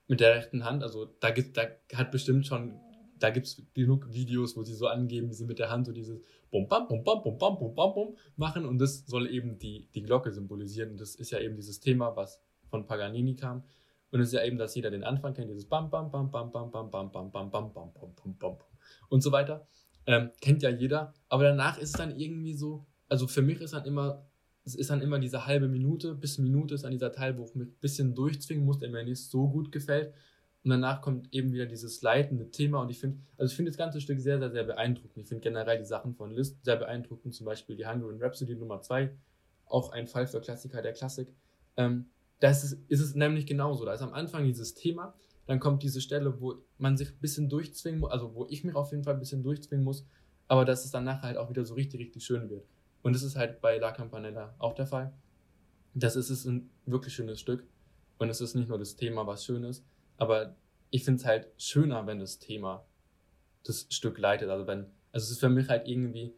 mit 0.07 0.19
der 0.19 0.35
rechten 0.35 0.65
Hand, 0.65 0.81
also 0.83 1.05
da 1.05 1.29
gibt, 1.29 1.55
da 1.57 1.67
hat 1.93 2.11
bestimmt 2.11 2.47
schon, 2.47 2.79
da 3.19 3.29
gibt 3.29 3.47
es 3.47 3.61
genug 3.73 4.11
Videos, 4.13 4.55
wo 4.55 4.63
sie 4.63 4.73
so 4.73 4.87
angeben, 4.87 5.29
wie 5.29 5.33
sie 5.33 5.45
mit 5.45 5.59
der 5.59 5.69
Hand 5.69 5.85
so 5.85 5.91
dieses 5.91 6.21
Bum 6.51 6.67
Bam 6.67 6.87
Bum 6.87 7.03
Bam 7.03 7.21
Bum 7.23 7.37
Bam 7.37 7.57
Bum 7.57 7.75
Bam 7.75 7.93
Bum 7.93 8.17
machen 8.35 8.65
und 8.65 8.79
das 8.79 9.05
soll 9.05 9.27
eben 9.27 9.59
die, 9.59 9.89
die 9.93 10.03
Glocke 10.03 10.31
symbolisieren. 10.31 10.91
Und 10.91 11.01
das 11.01 11.15
ist 11.15 11.31
ja 11.31 11.39
eben 11.39 11.55
dieses 11.55 11.79
Thema, 11.79 12.15
was 12.15 12.41
von 12.69 12.85
Paganini 12.85 13.35
kam. 13.35 13.63
Und 14.11 14.21
es 14.21 14.27
ist 14.27 14.33
ja 14.33 14.45
eben, 14.45 14.57
dass 14.57 14.75
jeder 14.75 14.89
den 14.89 15.03
Anfang 15.03 15.33
kennt, 15.33 15.49
dieses 15.49 15.65
Bam 15.65 15.89
Bam 15.89 16.11
Bam 16.11 16.31
Bam 16.31 16.51
Bam 16.51 16.71
Bam 16.71 16.89
Bam 16.89 17.11
Bam 17.11 17.31
Bam 17.31 17.51
Bam 17.51 17.73
Bam 17.73 17.93
Bam 17.93 18.15
Bam 18.15 18.37
Bam 18.37 18.57
und 19.09 19.21
so 19.21 19.31
weiter. 19.31 19.67
Ähm, 20.05 20.31
kennt 20.39 20.63
ja 20.63 20.69
jeder. 20.69 21.13
Aber 21.27 21.43
danach 21.43 21.77
ist 21.77 21.89
es 21.89 21.95
dann 21.95 22.17
irgendwie 22.17 22.53
so, 22.53 22.85
also 23.09 23.27
für 23.27 23.41
mich 23.41 23.59
ist 23.61 23.73
dann 23.73 23.85
immer 23.85 24.25
es 24.67 24.75
ist 24.75 24.89
dann 24.89 25.01
immer 25.01 25.17
diese 25.17 25.45
halbe 25.45 25.69
Minute 25.69 26.13
bis 26.13 26.39
Minute 26.39 26.75
ist 26.75 26.83
dann 26.83 26.91
dieser 26.91 27.13
Teil, 27.13 27.37
wo 27.37 27.45
ich 27.45 27.55
mich 27.55 27.69
ein 27.69 27.79
bisschen 27.79 28.13
durchzwingen 28.13 28.65
muss, 28.65 28.79
der 28.79 28.89
mir 28.89 29.05
nicht 29.05 29.29
so 29.29 29.47
gut 29.47 29.71
gefällt. 29.71 30.13
Und 30.63 30.71
danach 30.71 31.01
kommt 31.01 31.33
eben 31.33 31.53
wieder 31.53 31.65
dieses 31.65 32.01
leitende 32.01 32.51
Thema. 32.51 32.81
Und 32.81 32.89
ich 32.89 32.99
finde, 32.99 33.19
also 33.37 33.51
ich 33.51 33.55
finde 33.55 33.71
das 33.71 33.77
ganze 33.77 34.01
Stück 34.01 34.19
sehr, 34.19 34.39
sehr, 34.39 34.51
sehr 34.51 34.63
beeindruckend. 34.63 35.17
Ich 35.23 35.27
finde 35.27 35.41
generell 35.41 35.77
die 35.77 35.85
Sachen 35.85 36.13
von 36.13 36.31
Liszt 36.31 36.63
sehr 36.65 36.75
beeindruckend. 36.75 37.33
Zum 37.33 37.45
Beispiel 37.45 37.77
die 37.77 37.85
Hungarian 37.85 38.21
Rhapsody 38.21 38.55
Nummer 38.55 38.81
2. 38.81 39.11
Auch 39.65 39.91
ein 39.91 40.07
Fall 40.07 40.27
für 40.27 40.41
Klassiker 40.41 40.81
der 40.81 40.93
Klassik. 40.93 41.29
Ähm, 41.77 42.07
das 42.39 42.63
ist, 42.63 42.79
ist 42.87 42.99
es 42.99 43.15
nämlich 43.15 43.45
genauso. 43.45 43.85
Da 43.85 43.93
ist 43.93 44.01
am 44.01 44.13
Anfang 44.13 44.45
dieses 44.45 44.73
Thema, 44.73 45.15
dann 45.45 45.59
kommt 45.59 45.81
diese 45.83 46.01
Stelle, 46.01 46.39
wo 46.41 46.55
man 46.77 46.97
sich 46.97 47.09
ein 47.09 47.19
bisschen 47.19 47.49
durchzwingen 47.49 48.01
muss, 48.01 48.11
also 48.11 48.35
wo 48.35 48.45
ich 48.49 48.63
mich 48.63 48.75
auf 48.75 48.91
jeden 48.91 49.03
Fall 49.03 49.13
ein 49.13 49.19
bisschen 49.19 49.43
durchzwingen 49.43 49.83
muss, 49.83 50.05
aber 50.47 50.65
dass 50.65 50.85
es 50.85 50.91
dann 50.91 51.03
nachher 51.03 51.23
halt 51.23 51.37
auch 51.37 51.49
wieder 51.49 51.65
so 51.65 51.73
richtig, 51.73 51.99
richtig 51.99 52.23
schön 52.23 52.49
wird. 52.49 52.65
Und 53.01 53.13
das 53.13 53.23
ist 53.23 53.35
halt 53.35 53.61
bei 53.61 53.77
La 53.77 53.91
Campanella 53.91 54.53
auch 54.59 54.73
der 54.73 54.87
Fall. 54.87 55.13
Das 55.93 56.15
ist, 56.15 56.29
ist 56.29 56.45
ein 56.45 56.69
wirklich 56.85 57.13
schönes 57.13 57.39
Stück. 57.39 57.65
Und 58.19 58.29
es 58.29 58.41
ist 58.41 58.55
nicht 58.55 58.67
nur 58.67 58.77
das 58.77 58.95
Thema, 58.95 59.25
was 59.25 59.45
schön 59.45 59.63
ist, 59.63 59.85
aber 60.17 60.55
ich 60.89 61.03
finde 61.03 61.19
es 61.19 61.25
halt 61.25 61.47
schöner, 61.57 62.05
wenn 62.07 62.19
das 62.19 62.39
Thema 62.39 62.85
das 63.63 63.87
Stück 63.89 64.17
leitet. 64.17 64.49
Also 64.49 64.67
wenn, 64.67 64.85
also 65.11 65.25
es 65.25 65.31
ist 65.31 65.39
für 65.39 65.49
mich 65.49 65.69
halt 65.69 65.87
irgendwie, 65.87 66.33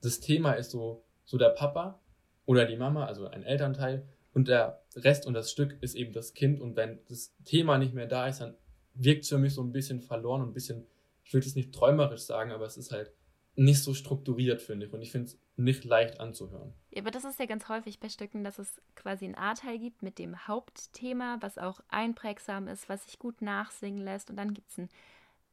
das 0.00 0.20
Thema 0.20 0.52
ist 0.52 0.70
so, 0.70 1.04
so 1.24 1.38
der 1.38 1.50
Papa 1.50 2.00
oder 2.46 2.64
die 2.64 2.76
Mama, 2.76 3.06
also 3.06 3.26
ein 3.26 3.42
Elternteil, 3.42 4.06
und 4.32 4.48
der 4.48 4.82
Rest 4.94 5.26
und 5.26 5.32
das 5.32 5.50
Stück 5.50 5.78
ist 5.80 5.94
eben 5.94 6.12
das 6.12 6.34
Kind. 6.34 6.60
Und 6.60 6.76
wenn 6.76 6.98
das 7.08 7.34
Thema 7.46 7.78
nicht 7.78 7.94
mehr 7.94 8.06
da 8.06 8.28
ist, 8.28 8.42
dann 8.42 8.54
wirkt 8.92 9.22
es 9.22 9.30
für 9.30 9.38
mich 9.38 9.54
so 9.54 9.62
ein 9.62 9.72
bisschen 9.72 10.02
verloren 10.02 10.42
und 10.42 10.50
ein 10.50 10.52
bisschen, 10.52 10.86
ich 11.24 11.32
will 11.32 11.40
es 11.40 11.54
nicht 11.54 11.72
träumerisch 11.72 12.20
sagen, 12.20 12.52
aber 12.52 12.66
es 12.66 12.76
ist 12.76 12.92
halt 12.92 13.12
nicht 13.56 13.82
so 13.82 13.94
strukturiert, 13.94 14.62
finde 14.62 14.86
ich. 14.86 14.92
Und 14.92 15.02
ich 15.02 15.10
finde 15.10 15.28
es 15.28 15.38
nicht 15.56 15.84
leicht 15.84 16.20
anzuhören. 16.20 16.74
Ja, 16.90 17.02
aber 17.02 17.10
das 17.10 17.24
ist 17.24 17.38
ja 17.38 17.46
ganz 17.46 17.68
häufig 17.68 17.98
bei 17.98 18.08
Stücken, 18.08 18.44
dass 18.44 18.58
es 18.58 18.80
quasi 18.94 19.24
ein 19.24 19.34
A-Teil 19.34 19.78
gibt 19.78 20.02
mit 20.02 20.18
dem 20.18 20.46
Hauptthema, 20.46 21.38
was 21.40 21.58
auch 21.58 21.80
einprägsam 21.88 22.68
ist, 22.68 22.88
was 22.88 23.04
sich 23.04 23.18
gut 23.18 23.40
nachsingen 23.42 24.04
lässt. 24.04 24.30
Und 24.30 24.36
dann 24.36 24.54
gibt 24.54 24.70
es 24.70 24.78
ein 24.78 24.88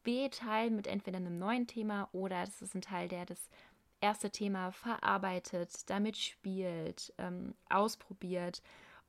B-Teil 0.02 0.70
mit 0.70 0.86
entweder 0.86 1.16
einem 1.16 1.38
neuen 1.38 1.66
Thema 1.66 2.08
oder 2.12 2.44
das 2.44 2.62
ist 2.62 2.74
ein 2.74 2.82
Teil, 2.82 3.08
der 3.08 3.24
das 3.24 3.48
erste 4.00 4.30
Thema 4.30 4.70
verarbeitet, 4.70 5.88
damit 5.88 6.18
spielt, 6.18 7.14
ähm, 7.16 7.54
ausprobiert. 7.70 8.62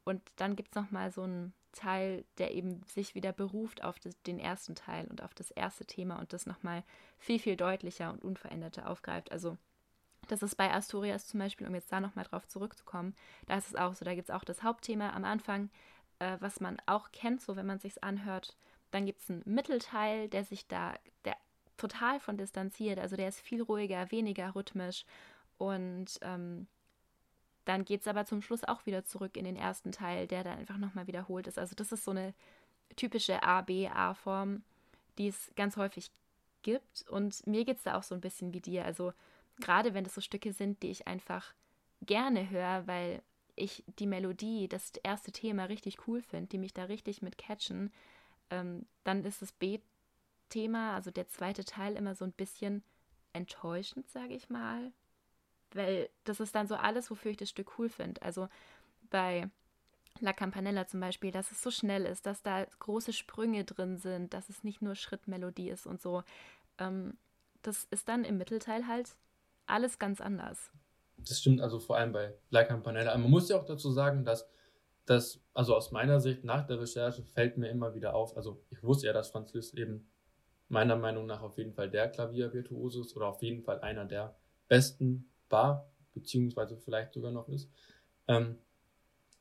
Und 0.06 0.22
dann 0.38 0.56
gibt 0.56 0.70
es 0.70 0.82
nochmal 0.82 1.12
so 1.12 1.24
einen 1.24 1.54
Teil, 1.76 2.26
der 2.38 2.54
eben 2.54 2.82
sich 2.84 3.14
wieder 3.14 3.32
beruft 3.32 3.84
auf 3.84 4.00
das, 4.00 4.20
den 4.24 4.40
ersten 4.40 4.74
Teil 4.74 5.08
und 5.08 5.22
auf 5.22 5.34
das 5.34 5.52
erste 5.52 5.86
Thema 5.86 6.18
und 6.18 6.34
das 6.34 6.48
nochmal 6.48 6.84
viel, 7.20 7.38
viel 7.38 7.56
deutlicher 7.56 8.12
und 8.12 8.24
unveränderter 8.24 8.90
aufgreift. 8.90 9.32
Also 9.32 9.58
das 10.28 10.42
ist 10.42 10.56
bei 10.56 10.74
Asturias 10.74 11.28
zum 11.28 11.40
Beispiel, 11.40 11.68
um 11.68 11.76
jetzt 11.76 11.92
da 11.92 12.00
nochmal 12.00 12.26
drauf 12.26 12.48
zurückzukommen, 12.48 13.16
da 13.48 13.58
ist 13.58 13.68
es 13.68 13.76
auch 13.76 13.94
so, 13.94 14.06
da 14.06 14.16
gibt 14.16 14.30
es 14.30 14.36
auch 14.36 14.44
das 14.44 14.64
Hauptthema 14.64 15.12
am 15.12 15.24
Anfang, 15.24 15.70
äh, 16.20 16.38
was 16.40 16.60
man 16.60 16.78
auch 16.88 17.12
kennt, 17.12 17.42
so 17.42 17.56
wenn 17.56 17.66
man 17.66 17.80
sich 17.80 18.04
anhört. 18.04 18.58
Dann 18.92 19.06
gibt 19.06 19.22
es 19.22 19.30
einen 19.30 19.44
Mittelteil, 19.46 20.30
der 20.30 20.44
sich 20.44 20.68
da, 20.68 20.96
der 21.26 21.38
total 21.78 22.20
von 22.20 22.38
distanziert, 22.38 23.00
also 23.00 23.16
der 23.16 23.28
ist 23.28 23.40
viel 23.40 23.62
ruhiger, 23.62 24.12
weniger 24.12 24.56
rhythmisch 24.56 25.06
und 25.58 26.18
ähm, 26.22 26.68
dann 27.66 27.84
geht 27.84 28.02
es 28.02 28.08
aber 28.08 28.26
zum 28.26 28.42
Schluss 28.42 28.64
auch 28.64 28.86
wieder 28.86 29.04
zurück 29.06 29.36
in 29.36 29.46
den 29.46 29.56
ersten 29.56 29.92
Teil, 29.92 30.28
der 30.28 30.44
dann 30.44 30.60
einfach 30.60 30.78
nochmal 30.78 31.08
wiederholt 31.08 31.48
ist. 31.48 31.58
Also 31.58 31.76
das 31.76 31.92
ist 31.92 32.06
so 32.06 32.12
eine 32.12 32.34
typische 32.96 33.42
A-B-A-Form, 33.42 34.64
die 35.18 35.28
es 35.28 35.52
ganz 35.56 35.76
häufig 35.76 36.12
gibt. 36.62 37.06
Und 37.10 37.46
mir 37.48 37.66
geht 37.66 37.78
es 37.78 37.84
da 37.84 37.98
auch 37.98 38.04
so 38.04 38.14
ein 38.14 38.22
bisschen 38.22 38.54
wie 38.54 38.62
dir. 38.62 38.86
Also 38.86 39.14
gerade 39.60 39.94
wenn 39.94 40.04
das 40.04 40.14
so 40.14 40.22
Stücke 40.22 40.54
sind, 40.54 40.84
die 40.84 40.92
ich 40.92 41.08
einfach 41.08 41.54
gerne 42.02 42.50
höre, 42.52 42.86
weil 42.86 43.24
ich 43.56 43.84
die 44.00 44.08
Melodie, 44.08 44.68
das 44.68 44.92
erste 45.02 45.32
Thema 45.32 45.66
richtig 45.66 46.08
cool 46.08 46.22
finde, 46.22 46.50
die 46.50 46.58
mich 46.60 46.74
da 46.74 46.84
richtig 46.84 47.22
mit 47.24 47.38
catchen, 47.38 47.92
ähm, 48.52 48.86
dann 49.04 49.24
ist 49.24 49.42
das 49.42 49.52
B-Thema, 49.54 50.94
also 50.94 51.10
der 51.10 51.30
zweite 51.30 51.66
Teil, 51.66 51.96
immer 51.96 52.14
so 52.14 52.26
ein 52.26 52.34
bisschen 52.34 52.84
enttäuschend, 53.34 54.08
sage 54.10 54.36
ich 54.36 54.50
mal 54.50 54.92
weil 55.76 56.10
das 56.24 56.40
ist 56.40 56.56
dann 56.56 56.68
so 56.68 56.76
alles, 56.76 57.12
wofür 57.12 57.32
ich 57.32 57.38
das 57.38 57.50
Stück 57.50 57.78
cool 57.78 57.90
finde. 57.90 58.22
Also 58.22 58.48
bei 59.10 59.50
La 60.22 60.34
Campanella 60.34 60.88
zum 60.88 61.02
Beispiel, 61.02 61.32
dass 61.32 61.52
es 61.52 61.62
so 61.62 61.72
schnell 61.72 62.06
ist, 62.06 62.26
dass 62.26 62.42
da 62.42 62.66
große 62.80 63.14
Sprünge 63.14 63.66
drin 63.66 63.98
sind, 63.98 64.34
dass 64.34 64.50
es 64.50 64.64
nicht 64.64 64.82
nur 64.82 64.96
Schrittmelodie 64.96 65.70
ist 65.70 65.86
und 65.86 66.02
so. 66.02 66.24
Ähm, 66.78 67.18
das 67.62 67.86
ist 67.92 68.08
dann 68.08 68.24
im 68.24 68.38
Mittelteil 68.38 68.88
halt 68.88 69.16
alles 69.66 70.00
ganz 70.00 70.22
anders. 70.22 70.72
Das 71.18 71.40
stimmt 71.40 71.62
also 71.62 71.80
vor 71.80 71.98
allem 71.98 72.14
bei 72.14 72.34
La 72.50 72.64
Campanella. 72.64 73.18
Man 73.18 73.30
muss 73.30 73.50
ja 73.50 73.58
auch 73.58 73.66
dazu 73.66 73.92
sagen, 73.92 74.24
dass 74.24 74.48
das, 75.06 75.42
also 75.54 75.76
aus 75.76 75.92
meiner 75.92 76.20
Sicht 76.20 76.44
nach 76.44 76.66
der 76.66 76.80
Recherche 76.80 77.24
fällt 77.24 77.58
mir 77.58 77.70
immer 77.70 77.94
wieder 77.94 78.16
auf, 78.16 78.36
also 78.38 78.64
ich 78.70 78.84
wusste 78.84 79.08
ja, 79.08 79.14
dass 79.14 79.30
Franz 79.30 79.54
Liszt 79.54 79.78
eben 79.78 80.08
meiner 80.68 80.96
Meinung 80.96 81.26
nach 81.26 81.42
auf 81.42 81.58
jeden 81.58 81.74
Fall 81.74 81.90
der 81.90 82.10
Klaviervirtuose 82.10 83.02
ist 83.02 83.16
oder 83.16 83.28
auf 83.28 83.42
jeden 83.42 83.62
Fall 83.64 83.82
einer 83.82 84.06
der 84.06 84.36
besten 84.68 85.30
war, 85.50 85.90
beziehungsweise 86.14 86.78
vielleicht 86.78 87.14
sogar 87.14 87.32
noch 87.32 87.48
ist. 87.50 87.70
Ähm, 88.28 88.58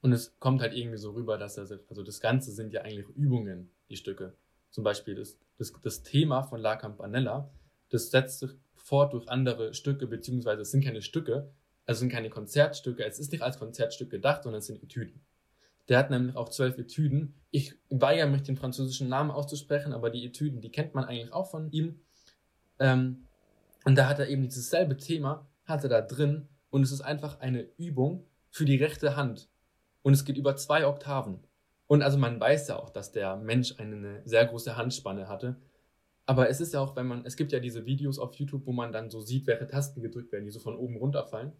und 0.02 0.12
es 0.12 0.38
kommt 0.38 0.60
halt 0.60 0.74
irgendwie 0.74 0.98
so 0.98 1.12
rüber, 1.12 1.38
dass 1.38 1.56
er, 1.56 1.66
also 1.88 2.02
das 2.02 2.20
Ganze 2.20 2.52
sind 2.52 2.72
ja 2.72 2.82
eigentlich 2.82 3.08
Übungen, 3.16 3.70
die 3.88 3.96
Stücke. 3.96 4.34
Zum 4.70 4.84
Beispiel 4.84 5.14
das, 5.14 5.38
das, 5.56 5.72
das 5.82 6.02
Thema 6.02 6.42
von 6.42 6.60
La 6.60 6.76
Campanella, 6.76 7.50
das 7.90 8.10
setzt 8.10 8.40
sich 8.40 8.50
fort 8.74 9.14
durch 9.14 9.28
andere 9.28 9.72
Stücke, 9.72 10.06
beziehungsweise 10.06 10.62
es 10.62 10.70
sind 10.70 10.84
keine 10.84 11.00
Stücke, 11.00 11.50
also 11.86 12.00
sind 12.00 12.12
keine 12.12 12.28
Konzertstücke, 12.28 13.04
es 13.04 13.18
ist 13.18 13.32
nicht 13.32 13.42
als 13.42 13.58
Konzertstück 13.58 14.10
gedacht, 14.10 14.42
sondern 14.42 14.58
es 14.58 14.66
sind 14.66 14.82
Etüden. 14.82 15.20
Der 15.88 15.98
hat 15.98 16.10
nämlich 16.10 16.36
auch 16.36 16.48
zwölf 16.48 16.78
Etüden. 16.78 17.34
Ich 17.50 17.74
weigere 17.90 18.26
mich, 18.26 18.42
den 18.42 18.56
französischen 18.56 19.08
Namen 19.08 19.30
auszusprechen, 19.30 19.92
aber 19.92 20.10
die 20.10 20.24
Etüden, 20.24 20.60
die 20.60 20.70
kennt 20.70 20.94
man 20.94 21.04
eigentlich 21.04 21.32
auch 21.32 21.50
von 21.50 21.70
ihm. 21.72 22.00
Ähm, 22.78 23.24
und 23.84 23.96
da 23.96 24.08
hat 24.08 24.18
er 24.18 24.28
eben 24.28 24.42
dieses 24.42 24.70
selbe 24.70 24.96
Thema, 24.96 25.46
hat 25.64 25.84
er 25.84 25.90
da 25.90 26.00
drin 26.00 26.48
und 26.70 26.82
es 26.82 26.92
ist 26.92 27.00
einfach 27.00 27.40
eine 27.40 27.62
Übung 27.76 28.26
für 28.50 28.64
die 28.64 28.76
rechte 28.76 29.16
Hand. 29.16 29.48
Und 30.02 30.12
es 30.12 30.24
geht 30.24 30.36
über 30.36 30.56
zwei 30.56 30.86
Oktaven. 30.86 31.40
Und 31.86 32.02
also 32.02 32.18
man 32.18 32.40
weiß 32.40 32.68
ja 32.68 32.78
auch, 32.78 32.90
dass 32.90 33.12
der 33.12 33.36
Mensch 33.36 33.74
eine 33.78 34.22
sehr 34.24 34.46
große 34.46 34.76
Handspanne 34.76 35.28
hatte. 35.28 35.56
Aber 36.26 36.48
es 36.48 36.60
ist 36.60 36.72
ja 36.72 36.80
auch, 36.80 36.96
wenn 36.96 37.06
man, 37.06 37.26
es 37.26 37.36
gibt 37.36 37.52
ja 37.52 37.60
diese 37.60 37.84
Videos 37.84 38.18
auf 38.18 38.34
YouTube, 38.34 38.66
wo 38.66 38.72
man 38.72 38.92
dann 38.92 39.10
so 39.10 39.20
sieht, 39.20 39.46
welche 39.46 39.66
Tasten 39.66 40.02
gedrückt 40.02 40.32
werden, 40.32 40.44
die 40.44 40.50
so 40.50 40.60
von 40.60 40.76
oben 40.76 40.96
runterfallen. 40.96 41.52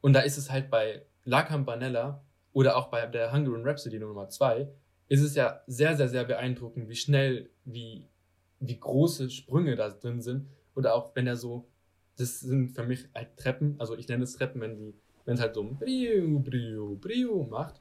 Und 0.00 0.12
da 0.12 0.20
ist 0.20 0.38
es 0.38 0.50
halt 0.50 0.70
bei 0.70 1.06
La 1.24 1.42
Campanella 1.42 2.24
oder 2.52 2.76
auch 2.76 2.88
bei 2.88 3.06
der 3.06 3.32
Hungarian 3.32 3.66
Rhapsody 3.66 3.98
Nummer 3.98 4.28
2, 4.28 4.68
ist 5.08 5.22
es 5.22 5.34
ja 5.34 5.62
sehr, 5.66 5.96
sehr, 5.96 6.08
sehr 6.08 6.24
beeindruckend, 6.24 6.88
wie 6.88 6.96
schnell, 6.96 7.50
wie, 7.64 8.08
wie 8.60 8.78
große 8.78 9.30
Sprünge 9.30 9.76
da 9.76 9.90
drin 9.90 10.20
sind. 10.20 10.48
Oder 10.74 10.94
auch 10.94 11.14
wenn 11.14 11.26
er 11.26 11.36
so 11.36 11.67
das 12.18 12.40
sind 12.40 12.70
für 12.70 12.84
mich 12.84 13.08
halt 13.14 13.36
Treppen, 13.36 13.76
also 13.78 13.96
ich 13.96 14.08
nenne 14.08 14.24
es 14.24 14.34
Treppen, 14.34 14.60
wenn 14.60 14.76
die, 14.76 14.94
wenn 15.24 15.34
es 15.34 15.40
halt 15.40 15.54
so 15.54 15.62
ein 15.62 15.76
Brio, 15.78 16.40
Brio, 16.40 16.96
Brio 16.96 17.44
macht. 17.44 17.80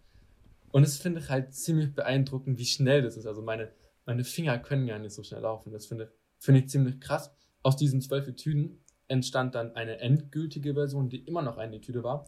Und 0.72 0.84
das 0.84 0.98
finde 0.98 1.22
ich 1.22 1.30
halt 1.30 1.54
ziemlich 1.54 1.94
beeindruckend, 1.94 2.60
wie 2.60 2.66
schnell 2.66 3.02
das 3.02 3.18
ist. 3.18 3.26
Also 3.26 3.42
meine, 3.42 3.72
meine 4.06 4.24
Finger 4.24 4.60
können 4.60 4.88
ja 4.88 5.00
nicht 5.00 5.14
so 5.14 5.24
schnell 5.24 5.42
laufen. 5.42 5.72
Das 5.72 5.88
finde 5.88 6.12
finde 6.38 6.62
ich 6.62 6.70
ziemlich 6.70 7.00
krass. 7.00 7.32
Aus 7.64 7.78
diesen 7.78 8.02
zwölf 8.02 8.28
Etüden 8.28 8.84
entstand 9.08 9.56
dann 9.56 9.76
eine 9.76 10.00
endgültige 10.00 10.74
Version, 10.74 11.10
die 11.10 11.20
immer 11.20 11.42
noch 11.42 11.58
eine 11.58 11.78
Etüde 11.78 12.04
war. 12.04 12.26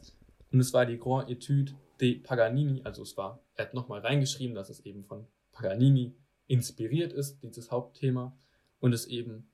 Und 0.52 0.60
es 0.60 0.74
war 0.74 0.86
die 0.86 0.98
Grand 0.98 1.30
Etude 1.30 1.74
de 2.02 2.20
Paganini. 2.20 2.82
Also 2.84 3.04
es 3.04 3.18
war, 3.18 3.44
er 3.56 3.66
hat 3.66 3.74
nochmal 3.74 4.02
reingeschrieben, 4.02 4.56
dass 4.56 4.70
es 4.70 4.80
eben 4.82 5.04
von 5.04 5.28
Paganini 5.52 6.16
inspiriert 6.48 7.14
ist, 7.14 7.44
dieses 7.44 7.72
Hauptthema. 7.72 8.36
Und 8.80 8.94
es 8.94 9.06
eben 9.06 9.52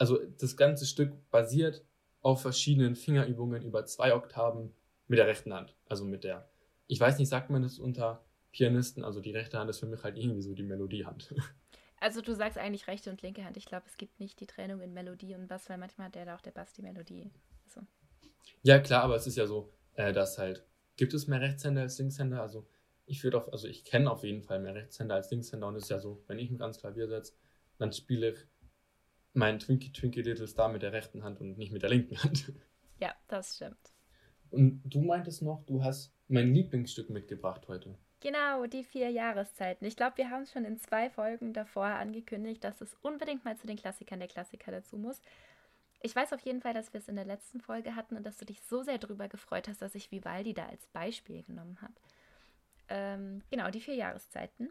also 0.00 0.18
das 0.38 0.56
ganze 0.56 0.86
Stück 0.86 1.12
basiert 1.30 1.84
auf 2.22 2.40
verschiedenen 2.40 2.96
Fingerübungen 2.96 3.62
über 3.62 3.84
zwei 3.84 4.14
Oktaven 4.14 4.72
mit 5.08 5.18
der 5.18 5.26
rechten 5.26 5.52
Hand. 5.52 5.76
Also 5.86 6.06
mit 6.06 6.24
der, 6.24 6.48
ich 6.86 6.98
weiß 6.98 7.18
nicht, 7.18 7.28
sagt 7.28 7.50
man 7.50 7.62
das 7.62 7.78
unter 7.78 8.24
Pianisten, 8.50 9.04
also 9.04 9.20
die 9.20 9.32
rechte 9.32 9.58
Hand 9.58 9.68
ist 9.68 9.78
für 9.78 9.86
mich 9.86 10.02
halt 10.02 10.16
irgendwie 10.16 10.40
so 10.40 10.54
die 10.54 10.64
Melodiehand. 10.64 11.34
Also 12.02 12.22
du 12.22 12.34
sagst 12.34 12.56
eigentlich 12.56 12.86
rechte 12.86 13.10
und 13.10 13.20
linke 13.20 13.44
Hand. 13.44 13.58
Ich 13.58 13.66
glaube, 13.66 13.84
es 13.86 13.98
gibt 13.98 14.20
nicht 14.20 14.40
die 14.40 14.46
Trennung 14.46 14.80
in 14.80 14.94
Melodie 14.94 15.34
und 15.34 15.48
Bass, 15.48 15.68
weil 15.68 15.76
manchmal 15.76 16.06
hat 16.06 16.14
der 16.14 16.24
da 16.24 16.34
auch 16.34 16.40
der 16.40 16.50
Bass 16.50 16.72
die 16.72 16.80
Melodie. 16.80 17.30
Also. 17.66 17.86
Ja, 18.62 18.78
klar, 18.78 19.02
aber 19.02 19.16
es 19.16 19.26
ist 19.26 19.36
ja 19.36 19.46
so, 19.46 19.70
äh, 19.96 20.14
dass 20.14 20.38
halt, 20.38 20.64
gibt 20.96 21.12
es 21.12 21.26
mehr 21.26 21.42
Rechtshänder 21.42 21.82
als 21.82 21.98
Linkshänder? 21.98 22.40
Also 22.40 22.66
ich 23.04 23.22
würde 23.22 23.36
auf, 23.36 23.52
also 23.52 23.68
ich 23.68 23.84
kenne 23.84 24.10
auf 24.10 24.24
jeden 24.24 24.42
Fall 24.42 24.60
mehr 24.60 24.74
Rechtshänder 24.74 25.14
als 25.14 25.30
Linkshänder 25.30 25.66
und 25.66 25.76
es 25.76 25.82
ist 25.82 25.88
ja 25.90 25.98
so, 25.98 26.24
wenn 26.26 26.38
ich 26.38 26.50
mich 26.50 26.62
ans 26.62 26.78
Klavier 26.78 27.06
setze, 27.06 27.34
dann 27.76 27.92
spiele 27.92 28.30
ich 28.30 28.38
mein 29.32 29.58
Twinkie 29.58 29.92
Twinkie 29.92 30.22
Little 30.22 30.46
Star 30.46 30.68
mit 30.68 30.82
der 30.82 30.92
rechten 30.92 31.22
Hand 31.22 31.40
und 31.40 31.56
nicht 31.58 31.72
mit 31.72 31.82
der 31.82 31.90
linken 31.90 32.22
Hand. 32.22 32.52
Ja, 32.98 33.14
das 33.28 33.56
stimmt. 33.56 33.92
Und 34.50 34.82
du 34.84 35.00
meintest 35.00 35.42
noch, 35.42 35.64
du 35.64 35.82
hast 35.84 36.12
mein 36.28 36.52
Lieblingsstück 36.52 37.08
mitgebracht 37.10 37.68
heute. 37.68 37.96
Genau, 38.20 38.66
die 38.66 38.84
vier 38.84 39.08
Jahreszeiten. 39.10 39.86
Ich 39.86 39.96
glaube, 39.96 40.18
wir 40.18 40.28
haben 40.28 40.42
es 40.42 40.52
schon 40.52 40.66
in 40.66 40.76
zwei 40.78 41.08
Folgen 41.08 41.54
davor 41.54 41.86
angekündigt, 41.86 42.62
dass 42.62 42.80
es 42.82 42.94
unbedingt 43.00 43.44
mal 43.44 43.56
zu 43.56 43.66
den 43.66 43.78
Klassikern 43.78 44.18
der 44.18 44.28
Klassiker 44.28 44.70
dazu 44.70 44.98
muss. 44.98 45.22
Ich 46.02 46.14
weiß 46.14 46.32
auf 46.32 46.40
jeden 46.40 46.60
Fall, 46.60 46.74
dass 46.74 46.92
wir 46.92 47.00
es 47.00 47.08
in 47.08 47.16
der 47.16 47.24
letzten 47.24 47.60
Folge 47.60 47.96
hatten 47.96 48.16
und 48.16 48.24
dass 48.24 48.36
du 48.36 48.44
dich 48.44 48.60
so 48.62 48.82
sehr 48.82 48.98
darüber 48.98 49.28
gefreut 49.28 49.68
hast, 49.68 49.80
dass 49.80 49.94
ich 49.94 50.10
Vivaldi 50.10 50.52
da 50.52 50.66
als 50.66 50.86
Beispiel 50.88 51.42
genommen 51.44 51.78
habe. 51.80 51.94
Ähm, 52.88 53.42
genau, 53.50 53.70
die 53.70 53.80
vier 53.80 53.94
Jahreszeiten. 53.94 54.70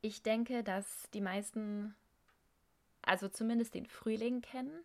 Ich 0.00 0.22
denke, 0.22 0.62
dass 0.62 1.08
die 1.12 1.20
meisten 1.20 1.94
also 3.02 3.28
zumindest 3.28 3.74
den 3.74 3.86
Frühling 3.86 4.42
kennen, 4.42 4.84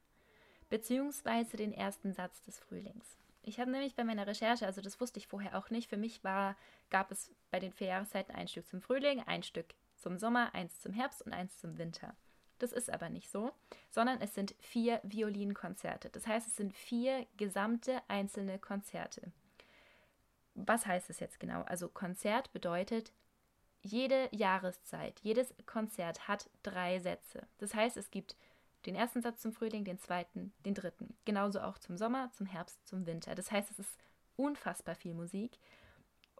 beziehungsweise 0.69 1.57
den 1.57 1.73
ersten 1.73 2.13
Satz 2.13 2.41
des 2.41 2.59
Frühlings. 2.59 3.17
Ich 3.43 3.59
habe 3.59 3.71
nämlich 3.71 3.95
bei 3.95 4.05
meiner 4.05 4.25
Recherche, 4.25 4.65
also 4.65 4.81
das 4.81 4.99
wusste 5.01 5.19
ich 5.19 5.27
vorher 5.27 5.57
auch 5.57 5.69
nicht, 5.69 5.89
für 5.89 5.97
mich 5.97 6.23
war, 6.23 6.55
gab 6.89 7.11
es 7.11 7.31
bei 7.51 7.59
den 7.59 7.73
vier 7.73 7.87
Jahreszeiten 7.87 8.33
ein 8.33 8.47
Stück 8.47 8.67
zum 8.67 8.81
Frühling, 8.81 9.21
ein 9.25 9.43
Stück 9.43 9.73
zum 9.97 10.17
Sommer, 10.17 10.55
eins 10.55 10.79
zum 10.79 10.93
Herbst 10.93 11.21
und 11.21 11.33
eins 11.33 11.57
zum 11.59 11.77
Winter. 11.77 12.15
Das 12.59 12.71
ist 12.71 12.89
aber 12.89 13.09
nicht 13.09 13.29
so, 13.29 13.51
sondern 13.89 14.21
es 14.21 14.33
sind 14.33 14.55
vier 14.59 15.01
Violinkonzerte. 15.03 16.09
Das 16.09 16.25
heißt, 16.25 16.47
es 16.47 16.55
sind 16.55 16.73
vier 16.73 17.27
gesamte 17.35 18.01
einzelne 18.07 18.57
Konzerte. 18.59 19.33
Was 20.55 20.85
heißt 20.85 21.09
es 21.09 21.19
jetzt 21.19 21.39
genau? 21.39 21.63
Also 21.63 21.89
Konzert 21.89 22.53
bedeutet, 22.53 23.11
jede 23.83 24.29
Jahreszeit, 24.31 25.19
jedes 25.21 25.53
Konzert 25.65 26.27
hat 26.27 26.49
drei 26.63 26.99
Sätze. 26.99 27.45
Das 27.59 27.75
heißt, 27.75 27.97
es 27.97 28.09
gibt 28.09 28.35
den 28.85 28.95
ersten 28.95 29.21
Satz 29.21 29.41
zum 29.41 29.53
Frühling, 29.53 29.85
den 29.85 29.99
zweiten, 29.99 30.53
den 30.65 30.73
dritten. 30.73 31.15
Genauso 31.25 31.61
auch 31.61 31.77
zum 31.77 31.97
Sommer, 31.97 32.31
zum 32.31 32.47
Herbst, 32.47 32.85
zum 32.87 33.05
Winter. 33.05 33.35
Das 33.35 33.51
heißt, 33.51 33.69
es 33.71 33.79
ist 33.79 33.97
unfassbar 34.35 34.95
viel 34.95 35.13
Musik. 35.13 35.57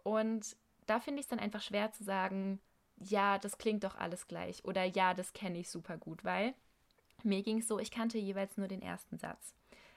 Und 0.02 0.56
da 0.86 1.00
finde 1.00 1.20
ich 1.20 1.24
es 1.24 1.30
dann 1.30 1.38
einfach 1.38 1.62
schwer 1.62 1.92
zu 1.92 2.04
sagen, 2.04 2.60
ja, 2.96 3.38
das 3.38 3.58
klingt 3.58 3.84
doch 3.84 3.96
alles 3.96 4.26
gleich 4.28 4.64
oder 4.64 4.84
ja, 4.84 5.14
das 5.14 5.32
kenne 5.32 5.58
ich 5.58 5.68
super 5.70 5.96
gut, 5.96 6.24
weil 6.24 6.54
mir 7.22 7.42
ging 7.42 7.58
es 7.58 7.68
so, 7.68 7.78
ich 7.78 7.90
kannte 7.90 8.18
jeweils 8.18 8.56
nur 8.56 8.68
den 8.68 8.82
ersten 8.82 9.18
Satz. 9.18 9.54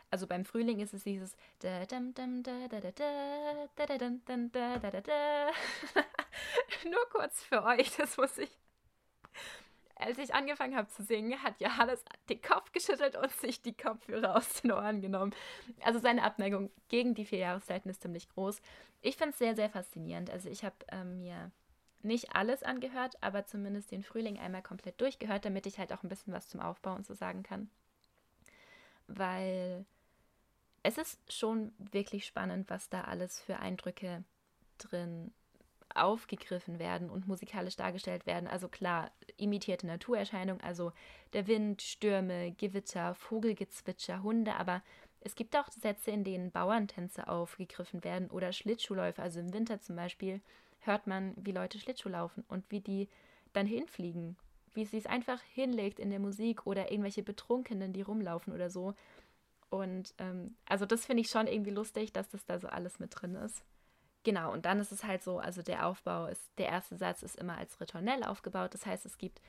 Also 0.09 0.25
beim 0.25 0.45
Frühling 0.45 0.79
ist 0.79 0.93
es 0.93 1.03
dieses 1.03 1.35
nur 6.87 7.09
kurz 7.11 7.43
für 7.43 7.63
euch, 7.63 7.95
das 7.97 8.17
muss 8.17 8.37
ich. 8.37 8.49
Als 9.95 10.19
ich 10.19 10.35
angefangen 10.35 10.75
habe 10.75 10.87
zu 10.89 11.03
singen, 11.03 11.41
hat 11.41 11.59
Johannes 11.59 12.03
den 12.29 12.41
Kopf 12.41 12.71
geschüttelt 12.71 13.15
und 13.15 13.31
sich 13.31 13.61
die 13.63 13.75
Kopfhörer 13.75 14.35
aus 14.35 14.61
den 14.61 14.71
Ohren 14.71 15.01
genommen. 15.01 15.33
Also 15.83 15.99
seine 15.99 16.23
Abneigung 16.23 16.69
gegen 16.87 17.15
die 17.15 17.25
vier 17.25 17.39
Jahreszeiten 17.39 17.89
ist 17.89 18.03
ziemlich 18.03 18.29
groß. 18.29 18.61
Ich 19.01 19.17
finde 19.17 19.31
es 19.31 19.39
sehr, 19.39 19.55
sehr 19.55 19.69
faszinierend. 19.69 20.29
Also 20.29 20.49
ich 20.49 20.63
habe 20.63 20.75
ähm, 20.89 21.19
mir 21.19 21.51
nicht 22.03 22.35
alles 22.35 22.61
angehört, 22.61 23.15
aber 23.21 23.45
zumindest 23.45 23.91
den 23.91 24.03
Frühling 24.03 24.37
einmal 24.37 24.61
komplett 24.61 25.01
durchgehört, 25.01 25.45
damit 25.45 25.65
ich 25.65 25.79
halt 25.79 25.91
auch 25.91 26.03
ein 26.03 26.09
bisschen 26.09 26.33
was 26.33 26.47
zum 26.47 26.59
Aufbau 26.59 26.93
und 26.93 27.05
so 27.05 27.15
sagen 27.15 27.41
kann. 27.41 27.69
Weil 29.07 29.85
es 30.83 30.97
ist 30.97 31.33
schon 31.33 31.73
wirklich 31.77 32.25
spannend, 32.25 32.69
was 32.69 32.89
da 32.89 33.01
alles 33.01 33.39
für 33.39 33.57
Eindrücke 33.57 34.23
drin 34.77 35.33
aufgegriffen 35.95 36.79
werden 36.79 37.09
und 37.09 37.27
musikalisch 37.27 37.75
dargestellt 37.75 38.25
werden. 38.25 38.47
Also 38.47 38.67
klar, 38.67 39.11
imitierte 39.37 39.87
Naturerscheinungen, 39.87 40.61
also 40.61 40.91
der 41.33 41.47
Wind, 41.47 41.81
Stürme, 41.81 42.51
Gewitter, 42.53 43.15
Vogelgezwitscher, 43.15 44.23
Hunde, 44.23 44.55
aber 44.55 44.81
es 45.21 45.35
gibt 45.35 45.57
auch 45.57 45.69
Sätze, 45.71 46.11
in 46.11 46.23
denen 46.23 46.51
Bauerntänze 46.51 47.27
aufgegriffen 47.27 48.03
werden 48.03 48.29
oder 48.29 48.53
Schlittschuhläufe. 48.53 49.21
Also 49.21 49.39
im 49.39 49.53
Winter 49.53 49.81
zum 49.81 49.95
Beispiel 49.95 50.41
hört 50.79 51.07
man, 51.07 51.33
wie 51.35 51.51
Leute 51.51 51.79
Schlittschuh 51.79 52.09
laufen 52.09 52.43
und 52.47 52.63
wie 52.69 52.81
die 52.81 53.09
dann 53.53 53.65
hinfliegen. 53.65 54.37
Wie 54.73 54.85
sie 54.85 54.97
es 54.97 55.05
einfach 55.05 55.41
hinlegt 55.41 55.99
in 55.99 56.11
der 56.11 56.19
Musik 56.19 56.65
oder 56.67 56.91
irgendwelche 56.91 57.23
Betrunkenen, 57.23 57.93
die 57.93 58.03
rumlaufen 58.03 58.53
oder 58.53 58.69
so. 58.69 58.93
Und 59.69 60.13
ähm, 60.19 60.55
also 60.65 60.85
das 60.85 61.05
finde 61.05 61.21
ich 61.21 61.29
schon 61.29 61.47
irgendwie 61.47 61.71
lustig, 61.71 62.13
dass 62.13 62.29
das 62.29 62.45
da 62.45 62.59
so 62.59 62.67
alles 62.67 62.99
mit 62.99 63.11
drin 63.13 63.35
ist. 63.35 63.63
Genau, 64.27 64.51
und 64.51 64.65
dann 64.65 64.81
ist 64.81 64.91
es 64.91 65.05
halt 65.05 65.23
so, 65.23 65.39
also 65.39 65.61
der 65.61 65.87
Aufbau 65.87 66.25
ist, 66.25 66.41
der 66.57 66.67
erste 66.67 66.97
Satz 66.97 67.23
ist 67.23 67.37
immer 67.37 67.57
als 67.57 67.79
Ritornell 67.79 68.25
aufgebaut. 68.25 68.73
Das 68.73 68.85
heißt, 68.85 69.05
es 69.05 69.17
gibt 69.17 69.39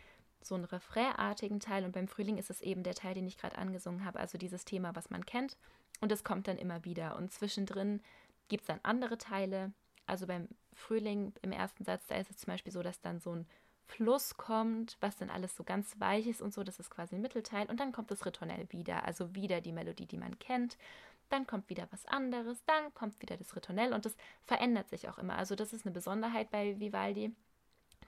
so 0.41 0.55
einen 0.55 0.67
refrainartigen 0.67 1.59
Teil 1.59 1.85
und 1.85 1.91
beim 1.91 2.07
Frühling 2.07 2.39
ist 2.39 2.49
es 2.49 2.61
eben 2.61 2.85
der 2.85 2.95
Teil, 2.95 3.15
den 3.15 3.27
ich 3.27 3.37
gerade 3.39 3.59
angesungen 3.59 4.05
habe, 4.05 4.21
also 4.21 4.39
dieses 4.39 4.65
Thema, 4.65 4.95
was 4.95 5.11
man 5.11 5.27
kennt. 5.27 5.57
Und 6.01 6.13
es 6.13 6.23
kommt 6.23 6.47
dann 6.47 6.59
immer 6.59 6.85
wieder. 6.85 7.17
Und 7.17 7.33
zwischendrin 7.33 8.01
gibt 8.47 8.61
es 8.61 8.67
dann 8.69 8.79
andere 8.85 9.19
Teile. 9.19 9.73
Also 10.07 10.29
beim 10.29 10.47
Frühling 10.75 11.33
im 11.43 11.51
ersten 11.51 11.83
Satz, 11.83 12.07
da 12.07 12.15
ist 12.15 12.31
es 12.31 12.37
zum 12.37 12.53
Beispiel 12.53 12.73
so, 12.73 12.85
dass 12.85 13.01
dann 13.01 13.19
so 13.19 13.35
ein 13.35 13.49
Fluss 13.85 14.37
kommt, 14.37 14.97
was 15.01 15.17
dann 15.17 15.29
alles 15.29 15.57
so 15.57 15.65
ganz 15.65 15.99
weich 15.99 16.29
ist 16.29 16.41
und 16.41 16.55
so, 16.55 16.63
das 16.63 16.79
ist 16.79 16.91
quasi 16.91 17.17
ein 17.17 17.21
Mittelteil. 17.21 17.67
Und 17.67 17.81
dann 17.81 17.91
kommt 17.91 18.13
das 18.13 18.25
Ritornell 18.25 18.71
wieder, 18.71 19.05
also 19.05 19.35
wieder 19.35 19.61
die 19.61 19.73
Melodie, 19.73 20.07
die 20.07 20.19
man 20.19 20.39
kennt 20.39 20.79
dann 21.29 21.47
kommt 21.47 21.69
wieder 21.69 21.89
was 21.91 22.07
anderes, 22.07 22.65
dann 22.65 22.93
kommt 22.95 23.21
wieder 23.21 23.37
das 23.37 23.55
Ritornell 23.55 23.93
und 23.93 24.05
das 24.05 24.17
verändert 24.45 24.89
sich 24.89 25.09
auch 25.09 25.19
immer. 25.19 25.37
Also 25.37 25.55
das 25.55 25.73
ist 25.73 25.87
eine 25.87 25.93
Besonderheit 25.93 26.51
bei 26.51 26.79
Vivaldi, 26.79 27.35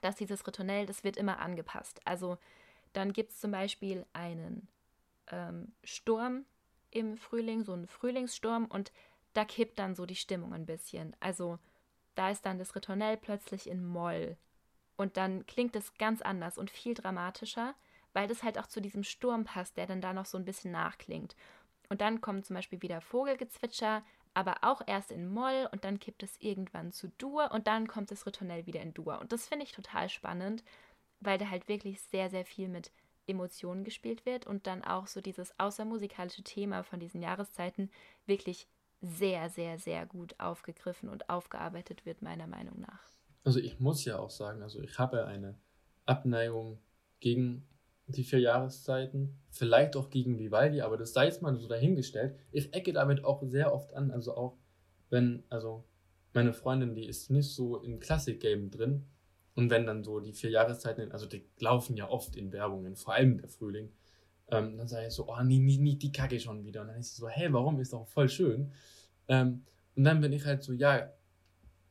dass 0.01 0.15
dieses 0.15 0.45
Ritornell, 0.45 0.85
das 0.85 1.03
wird 1.03 1.17
immer 1.17 1.39
angepasst. 1.39 2.01
Also 2.05 2.37
dann 2.93 3.13
gibt 3.13 3.31
es 3.31 3.39
zum 3.39 3.51
Beispiel 3.51 4.05
einen 4.13 4.67
ähm, 5.31 5.73
Sturm 5.83 6.45
im 6.89 7.17
Frühling, 7.17 7.63
so 7.63 7.73
einen 7.73 7.87
Frühlingssturm 7.87 8.65
und 8.65 8.91
da 9.33 9.45
kippt 9.45 9.79
dann 9.79 9.95
so 9.95 10.05
die 10.05 10.15
Stimmung 10.15 10.53
ein 10.53 10.65
bisschen. 10.65 11.15
Also 11.19 11.57
da 12.15 12.29
ist 12.29 12.45
dann 12.45 12.59
das 12.59 12.75
Ritornell 12.75 13.17
plötzlich 13.17 13.69
in 13.69 13.85
Moll 13.85 14.37
und 14.97 15.17
dann 15.17 15.45
klingt 15.47 15.75
es 15.75 15.93
ganz 15.95 16.21
anders 16.21 16.57
und 16.57 16.69
viel 16.69 16.93
dramatischer, 16.93 17.73
weil 18.13 18.27
das 18.27 18.43
halt 18.43 18.59
auch 18.59 18.67
zu 18.67 18.81
diesem 18.81 19.03
Sturm 19.03 19.45
passt, 19.45 19.77
der 19.77 19.87
dann 19.87 20.01
da 20.01 20.13
noch 20.13 20.25
so 20.25 20.37
ein 20.37 20.45
bisschen 20.45 20.71
nachklingt. 20.71 21.35
Und 21.91 21.99
dann 21.99 22.21
kommt 22.21 22.45
zum 22.45 22.55
Beispiel 22.55 22.81
wieder 22.81 23.01
Vogelgezwitscher, 23.01 24.01
aber 24.33 24.59
auch 24.61 24.81
erst 24.87 25.11
in 25.11 25.27
Moll 25.27 25.67
und 25.73 25.83
dann 25.83 25.99
kippt 25.99 26.23
es 26.23 26.39
irgendwann 26.39 26.93
zu 26.93 27.09
Dur 27.17 27.51
und 27.51 27.67
dann 27.67 27.85
kommt 27.85 28.11
das 28.11 28.25
Ritornell 28.25 28.65
wieder 28.65 28.79
in 28.79 28.93
Dur. 28.93 29.19
Und 29.19 29.33
das 29.33 29.45
finde 29.45 29.65
ich 29.65 29.73
total 29.73 30.07
spannend, 30.07 30.63
weil 31.19 31.37
da 31.37 31.49
halt 31.49 31.67
wirklich 31.67 32.01
sehr, 32.01 32.29
sehr 32.29 32.45
viel 32.45 32.69
mit 32.69 32.91
Emotionen 33.27 33.83
gespielt 33.83 34.25
wird 34.25 34.47
und 34.47 34.67
dann 34.67 34.85
auch 34.85 35.07
so 35.07 35.19
dieses 35.19 35.59
außermusikalische 35.59 36.43
Thema 36.43 36.83
von 36.83 37.01
diesen 37.01 37.21
Jahreszeiten 37.21 37.91
wirklich 38.25 38.69
sehr, 39.01 39.49
sehr, 39.49 39.77
sehr 39.77 40.05
gut 40.05 40.39
aufgegriffen 40.39 41.09
und 41.09 41.29
aufgearbeitet 41.29 42.05
wird, 42.05 42.21
meiner 42.21 42.47
Meinung 42.47 42.79
nach. 42.79 43.09
Also 43.43 43.59
ich 43.59 43.81
muss 43.81 44.05
ja 44.05 44.17
auch 44.17 44.29
sagen, 44.29 44.63
also 44.63 44.81
ich 44.81 44.97
habe 44.97 45.25
eine 45.25 45.59
Abneigung 46.05 46.79
gegen 47.19 47.67
die 48.17 48.23
vier 48.23 48.39
Jahreszeiten, 48.39 49.37
vielleicht 49.49 49.95
auch 49.95 50.09
gegen 50.09 50.39
Vivaldi, 50.39 50.81
aber 50.81 50.97
das 50.97 51.13
sei 51.13 51.25
jetzt 51.25 51.41
mal 51.41 51.55
so 51.57 51.67
dahingestellt. 51.67 52.35
Ich 52.51 52.73
ecke 52.73 52.93
damit 52.93 53.23
auch 53.23 53.43
sehr 53.43 53.73
oft 53.73 53.93
an, 53.93 54.11
also 54.11 54.35
auch 54.35 54.57
wenn, 55.09 55.43
also 55.49 55.83
meine 56.33 56.53
Freundin, 56.53 56.95
die 56.95 57.05
ist 57.05 57.29
nicht 57.29 57.53
so 57.53 57.77
in 57.77 57.99
Klassik-Game 57.99 58.71
drin 58.71 59.05
und 59.55 59.69
wenn 59.69 59.85
dann 59.85 60.03
so 60.03 60.19
die 60.19 60.33
vier 60.33 60.49
Jahreszeiten, 60.49 61.11
also 61.11 61.25
die 61.25 61.45
laufen 61.59 61.97
ja 61.97 62.09
oft 62.09 62.35
in 62.35 62.51
Werbungen, 62.51 62.95
vor 62.95 63.13
allem 63.13 63.37
der 63.37 63.49
Frühling, 63.49 63.91
ähm, 64.49 64.77
dann 64.77 64.87
sage 64.87 65.07
ich 65.07 65.13
so, 65.13 65.27
oh, 65.27 65.43
nie, 65.43 65.59
nie, 65.59 65.77
nie, 65.77 65.97
die 65.97 66.11
kacke 66.11 66.39
schon 66.39 66.63
wieder. 66.63 66.81
Und 66.81 66.87
dann 66.87 66.97
ist 66.97 67.15
sie 67.15 67.21
so, 67.21 67.29
hey, 67.29 67.51
warum? 67.53 67.79
Ist 67.79 67.93
doch 67.93 68.07
voll 68.07 68.29
schön. 68.29 68.71
Ähm, 69.27 69.63
und 69.95 70.03
dann 70.03 70.21
bin 70.21 70.33
ich 70.33 70.45
halt 70.45 70.63
so, 70.63 70.73
ja, 70.73 71.11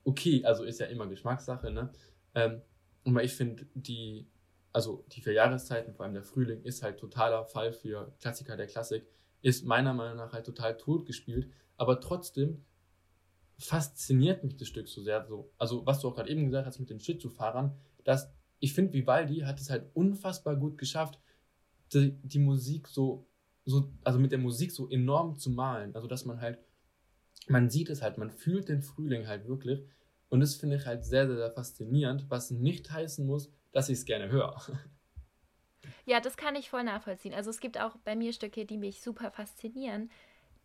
okay, 0.04 0.44
also 0.44 0.64
ist 0.64 0.80
ja 0.80 0.86
immer 0.86 1.06
Geschmackssache, 1.06 1.70
ne? 1.70 1.90
Ähm, 2.34 2.62
aber 3.04 3.24
ich 3.24 3.34
finde, 3.34 3.66
die 3.74 4.26
also 4.72 5.04
die 5.12 5.20
vier 5.20 5.32
Jahreszeiten, 5.32 5.94
vor 5.94 6.04
allem 6.04 6.14
der 6.14 6.22
Frühling, 6.22 6.62
ist 6.62 6.82
halt 6.82 6.98
totaler 6.98 7.44
Fall 7.44 7.72
für 7.72 8.14
Klassiker 8.20 8.56
der 8.56 8.66
Klassik, 8.66 9.06
ist 9.42 9.64
meiner 9.64 9.94
Meinung 9.94 10.16
nach 10.16 10.32
halt 10.32 10.46
total 10.46 10.76
tot 10.76 11.06
gespielt, 11.06 11.50
aber 11.76 12.00
trotzdem 12.00 12.64
fasziniert 13.58 14.42
mich 14.44 14.56
das 14.56 14.68
Stück 14.68 14.88
so 14.88 15.02
sehr. 15.02 15.26
So, 15.26 15.52
also 15.58 15.84
was 15.86 16.00
du 16.00 16.08
auch 16.08 16.14
gerade 16.14 16.30
eben 16.30 16.46
gesagt 16.46 16.66
hast 16.66 16.78
mit 16.78 16.90
den 16.90 17.00
Schlittschuhfahrern, 17.00 17.76
dass 18.04 18.32
ich 18.58 18.74
finde, 18.74 18.92
Vivaldi 18.92 19.40
hat 19.40 19.60
es 19.60 19.70
halt 19.70 19.90
unfassbar 19.94 20.56
gut 20.56 20.78
geschafft, 20.78 21.18
die, 21.92 22.12
die 22.22 22.38
Musik 22.38 22.88
so, 22.88 23.26
so, 23.64 23.90
also 24.04 24.18
mit 24.18 24.32
der 24.32 24.38
Musik 24.38 24.70
so 24.72 24.88
enorm 24.88 25.36
zu 25.38 25.50
malen. 25.50 25.94
Also 25.94 26.06
dass 26.06 26.24
man 26.24 26.40
halt, 26.40 26.58
man 27.48 27.70
sieht 27.70 27.90
es 27.90 28.02
halt, 28.02 28.18
man 28.18 28.30
fühlt 28.30 28.68
den 28.68 28.82
Frühling 28.82 29.26
halt 29.26 29.46
wirklich. 29.48 29.84
Und 30.28 30.40
das 30.40 30.54
finde 30.54 30.76
ich 30.76 30.86
halt 30.86 31.04
sehr, 31.04 31.26
sehr, 31.26 31.36
sehr 31.36 31.50
faszinierend, 31.50 32.26
was 32.28 32.50
nicht 32.50 32.90
heißen 32.90 33.26
muss, 33.26 33.50
dass 33.72 33.88
ich 33.88 33.98
es 33.98 34.04
gerne 34.04 34.28
höre. 34.30 34.56
Ja, 36.04 36.20
das 36.20 36.36
kann 36.36 36.56
ich 36.56 36.70
voll 36.70 36.84
nachvollziehen. 36.84 37.34
Also 37.34 37.50
es 37.50 37.60
gibt 37.60 37.78
auch 37.78 37.96
bei 38.04 38.16
mir 38.16 38.32
Stücke, 38.32 38.64
die 38.64 38.78
mich 38.78 39.00
super 39.00 39.30
faszinieren, 39.30 40.10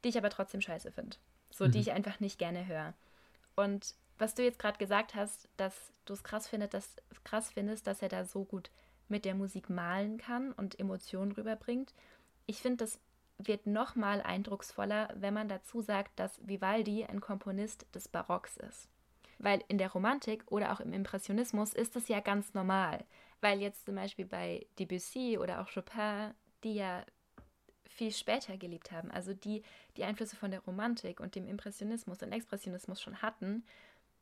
die 0.03 0.09
ich 0.09 0.17
aber 0.17 0.29
trotzdem 0.29 0.61
scheiße 0.61 0.91
finde. 0.91 1.17
So, 1.51 1.65
mhm. 1.65 1.71
die 1.71 1.79
ich 1.79 1.91
einfach 1.91 2.19
nicht 2.19 2.39
gerne 2.39 2.67
höre. 2.67 2.93
Und 3.55 3.95
was 4.17 4.33
du 4.33 4.43
jetzt 4.43 4.59
gerade 4.59 4.77
gesagt 4.77 5.15
hast, 5.15 5.49
dass 5.57 5.93
du 6.05 6.13
es 6.13 6.23
krass, 6.23 6.47
findet, 6.47 6.73
dass, 6.73 6.95
krass 7.23 7.51
findest, 7.51 7.87
dass 7.87 8.01
er 8.01 8.09
da 8.09 8.25
so 8.25 8.43
gut 8.43 8.71
mit 9.07 9.25
der 9.25 9.35
Musik 9.35 9.69
malen 9.69 10.17
kann 10.17 10.51
und 10.51 10.79
Emotionen 10.79 11.31
rüberbringt. 11.31 11.93
Ich 12.45 12.61
finde, 12.61 12.77
das 12.77 12.99
wird 13.37 13.67
noch 13.67 13.95
mal 13.95 14.21
eindrucksvoller, 14.21 15.09
wenn 15.15 15.33
man 15.33 15.49
dazu 15.49 15.81
sagt, 15.81 16.17
dass 16.19 16.39
Vivaldi 16.47 17.05
ein 17.05 17.21
Komponist 17.21 17.85
des 17.93 18.07
Barocks 18.07 18.57
ist. 18.57 18.87
Weil 19.37 19.63
in 19.67 19.77
der 19.77 19.91
Romantik 19.91 20.43
oder 20.51 20.71
auch 20.71 20.79
im 20.79 20.93
Impressionismus 20.93 21.73
ist 21.73 21.95
das 21.95 22.07
ja 22.07 22.19
ganz 22.19 22.53
normal. 22.53 23.05
Weil 23.41 23.61
jetzt 23.61 23.85
zum 23.85 23.95
Beispiel 23.95 24.25
bei 24.25 24.65
Debussy 24.79 25.37
oder 25.37 25.61
auch 25.61 25.71
Chopin, 25.71 26.33
die 26.63 26.75
ja 26.75 27.05
viel 27.85 28.11
später 28.11 28.57
gelebt 28.57 28.91
haben, 28.91 29.11
also 29.11 29.33
die 29.33 29.63
die 29.97 30.03
Einflüsse 30.03 30.35
von 30.35 30.51
der 30.51 30.61
Romantik 30.61 31.19
und 31.19 31.35
dem 31.35 31.47
Impressionismus 31.47 32.21
und 32.21 32.31
Expressionismus 32.31 33.01
schon 33.01 33.21
hatten, 33.21 33.63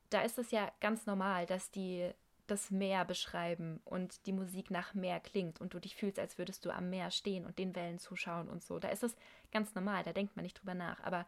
da 0.10 0.22
ist 0.22 0.38
es 0.38 0.52
ja 0.52 0.72
ganz 0.80 1.06
normal, 1.06 1.46
dass 1.46 1.72
die 1.72 2.12
das 2.48 2.72
Meer 2.72 3.06
beschreiben 3.06 3.80
und 3.86 4.26
die 4.26 4.34
Musik 4.34 4.70
nach 4.70 4.94
Meer 4.94 5.20
klingt 5.20 5.62
und 5.62 5.74
du 5.74 5.80
dich 5.80 5.96
fühlst, 5.96 6.20
als 6.20 6.38
würdest 6.38 6.66
du 6.66 6.72
am 6.72 6.90
Meer 6.90 7.10
stehen 7.10 7.46
und 7.46 7.58
den 7.58 7.76
Wellen 7.76 8.00
zuschauen 8.00 8.50
und 8.50 8.64
so. 8.64 8.80
Da 8.80 8.90
ist 8.90 9.04
es 9.04 9.16
ganz 9.52 9.74
normal, 9.76 10.04
da 10.04 10.12
denkt 10.12 10.36
man 10.36 10.44
nicht 10.44 10.60
drüber 10.60 10.74
nach. 10.74 11.00
Aber 11.04 11.26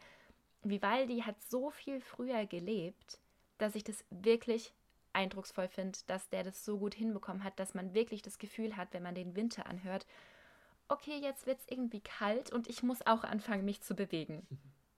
Vivaldi 0.63 1.21
hat 1.21 1.41
so 1.41 1.69
viel 1.69 2.01
früher 2.01 2.45
gelebt 2.45 3.19
dass 3.57 3.75
ich 3.75 3.83
das 3.83 4.03
wirklich 4.09 4.73
eindrucksvoll 5.13 5.67
finde, 5.67 5.97
dass 6.07 6.29
der 6.29 6.43
das 6.43 6.65
so 6.65 6.77
gut 6.77 6.93
hinbekommen 6.93 7.43
hat, 7.43 7.59
dass 7.59 7.73
man 7.73 7.93
wirklich 7.93 8.21
das 8.21 8.37
Gefühl 8.37 8.75
hat, 8.75 8.89
wenn 8.91 9.03
man 9.03 9.15
den 9.15 9.35
Winter 9.35 9.65
anhört, 9.65 10.05
okay, 10.87 11.19
jetzt 11.21 11.47
wird 11.47 11.59
es 11.59 11.65
irgendwie 11.69 12.01
kalt 12.01 12.51
und 12.51 12.69
ich 12.69 12.83
muss 12.83 13.05
auch 13.05 13.23
anfangen, 13.23 13.65
mich 13.65 13.81
zu 13.81 13.95
bewegen. 13.95 14.45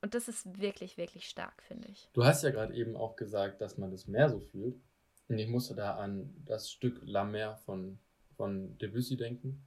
Und 0.02 0.14
das 0.14 0.28
ist 0.28 0.60
wirklich, 0.60 0.98
wirklich 0.98 1.28
stark, 1.28 1.62
finde 1.64 1.88
ich. 1.90 2.10
Du 2.14 2.24
hast 2.24 2.44
ja 2.44 2.52
gerade 2.52 2.74
eben 2.74 2.96
auch 2.96 3.16
gesagt, 3.16 3.62
dass 3.62 3.78
man 3.78 3.92
das 3.92 4.08
Meer 4.08 4.30
so 4.30 4.40
fühlt. 4.40 4.80
Und 5.28 5.40
ich 5.40 5.48
musste 5.48 5.76
da 5.76 5.96
an 5.96 6.34
das 6.46 6.72
Stück 6.72 7.02
La 7.04 7.24
Mer 7.24 7.56
von, 7.58 8.00
von 8.36 8.78
Debussy 8.78 9.18
denken. 9.18 9.66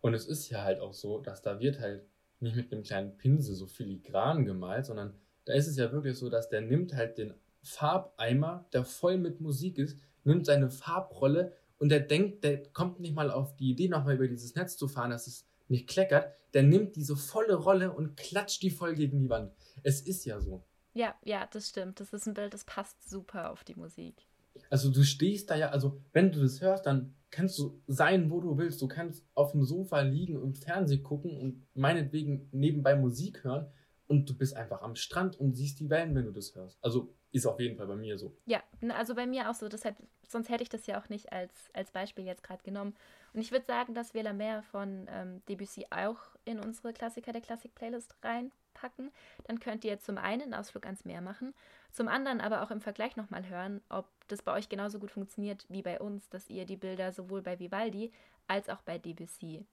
Und 0.00 0.14
es 0.14 0.26
ist 0.26 0.48
ja 0.48 0.62
halt 0.62 0.80
auch 0.80 0.94
so, 0.94 1.18
dass 1.18 1.42
da 1.42 1.60
wird 1.60 1.80
halt 1.80 2.06
nicht 2.40 2.56
mit 2.56 2.72
einem 2.72 2.82
kleinen 2.82 3.16
Pinsel 3.16 3.54
so 3.54 3.66
filigran 3.66 4.44
gemalt, 4.44 4.86
sondern 4.86 5.14
da 5.44 5.54
ist 5.54 5.66
es 5.66 5.76
ja 5.76 5.92
wirklich 5.92 6.16
so, 6.16 6.30
dass 6.30 6.48
der 6.48 6.60
nimmt 6.60 6.94
halt 6.94 7.18
den 7.18 7.34
Farbeimer, 7.68 8.66
der 8.72 8.84
voll 8.84 9.18
mit 9.18 9.40
Musik 9.40 9.78
ist, 9.78 9.98
nimmt 10.24 10.46
seine 10.46 10.70
Farbrolle 10.70 11.52
und 11.78 11.90
der 11.90 12.00
denkt, 12.00 12.44
der 12.44 12.64
kommt 12.72 13.00
nicht 13.00 13.14
mal 13.14 13.30
auf 13.30 13.56
die 13.56 13.70
Idee, 13.70 13.88
nochmal 13.88 14.16
über 14.16 14.26
dieses 14.26 14.54
Netz 14.54 14.76
zu 14.76 14.88
fahren, 14.88 15.10
dass 15.10 15.26
es 15.26 15.46
nicht 15.68 15.88
kleckert. 15.88 16.32
Der 16.54 16.62
nimmt 16.62 16.96
diese 16.96 17.16
volle 17.16 17.54
Rolle 17.54 17.92
und 17.92 18.16
klatscht 18.16 18.62
die 18.62 18.70
voll 18.70 18.94
gegen 18.94 19.20
die 19.20 19.28
Wand. 19.28 19.52
Es 19.82 20.00
ist 20.00 20.24
ja 20.24 20.40
so. 20.40 20.64
Ja, 20.94 21.14
ja, 21.22 21.46
das 21.52 21.68
stimmt. 21.68 22.00
Das 22.00 22.12
ist 22.12 22.26
ein 22.26 22.34
Bild, 22.34 22.54
das 22.54 22.64
passt 22.64 23.08
super 23.08 23.50
auf 23.50 23.64
die 23.64 23.74
Musik. 23.74 24.26
Also 24.70 24.90
du 24.90 25.04
stehst 25.04 25.50
da 25.50 25.56
ja, 25.56 25.68
also 25.68 26.00
wenn 26.12 26.32
du 26.32 26.40
das 26.40 26.60
hörst, 26.60 26.86
dann 26.86 27.14
kannst 27.30 27.58
du 27.58 27.80
sein, 27.86 28.30
wo 28.30 28.40
du 28.40 28.56
willst. 28.56 28.80
Du 28.80 28.88
kannst 28.88 29.24
auf 29.34 29.52
dem 29.52 29.62
Sofa 29.62 30.00
liegen 30.00 30.36
und 30.36 30.58
Fernsehen 30.58 31.02
gucken 31.02 31.38
und 31.38 31.66
meinetwegen 31.74 32.48
nebenbei 32.50 32.96
Musik 32.96 33.44
hören 33.44 33.70
und 34.08 34.28
du 34.28 34.34
bist 34.34 34.56
einfach 34.56 34.82
am 34.82 34.96
Strand 34.96 35.38
und 35.38 35.54
siehst 35.54 35.78
die 35.80 35.90
Wellen, 35.90 36.14
wenn 36.14 36.24
du 36.24 36.32
das 36.32 36.54
hörst. 36.54 36.78
Also 36.82 37.14
ist 37.30 37.46
auf 37.46 37.60
jeden 37.60 37.76
Fall 37.76 37.86
bei 37.86 37.96
mir 37.96 38.16
so. 38.16 38.34
Ja, 38.46 38.62
also 38.88 39.14
bei 39.14 39.26
mir 39.26 39.50
auch 39.50 39.54
so. 39.54 39.68
Deshalb, 39.68 39.96
sonst 40.26 40.48
hätte 40.48 40.62
ich 40.62 40.70
das 40.70 40.86
ja 40.86 41.00
auch 41.00 41.10
nicht 41.10 41.30
als, 41.30 41.52
als 41.74 41.90
Beispiel 41.90 42.24
jetzt 42.24 42.42
gerade 42.42 42.62
genommen. 42.62 42.94
Und 43.34 43.40
ich 43.40 43.52
würde 43.52 43.66
sagen, 43.66 43.94
dass 43.94 44.14
wir 44.14 44.22
La 44.22 44.32
Mer 44.32 44.62
von 44.62 45.06
ähm, 45.10 45.42
Debussy 45.46 45.86
auch 45.90 46.18
in 46.46 46.58
unsere 46.58 46.94
Klassiker 46.94 47.32
der 47.32 47.42
Klassik-Playlist 47.42 48.16
reinpacken. 48.22 49.10
Dann 49.44 49.60
könnt 49.60 49.84
ihr 49.84 49.98
zum 49.98 50.16
einen 50.16 50.42
einen 50.42 50.54
Ausflug 50.54 50.86
ans 50.86 51.04
Meer 51.04 51.20
machen, 51.20 51.54
zum 51.92 52.08
anderen 52.08 52.40
aber 52.40 52.62
auch 52.62 52.70
im 52.70 52.80
Vergleich 52.80 53.16
nochmal 53.16 53.46
hören, 53.46 53.82
ob 53.90 54.08
das 54.28 54.42
bei 54.42 54.54
euch 54.54 54.70
genauso 54.70 54.98
gut 54.98 55.10
funktioniert 55.10 55.66
wie 55.68 55.82
bei 55.82 56.00
uns, 56.00 56.30
dass 56.30 56.48
ihr 56.48 56.64
die 56.64 56.76
Bilder 56.76 57.12
sowohl 57.12 57.42
bei 57.42 57.58
Vivaldi 57.58 58.10
als 58.46 58.70
auch 58.70 58.80
bei 58.80 58.96
Debussy 58.96 59.66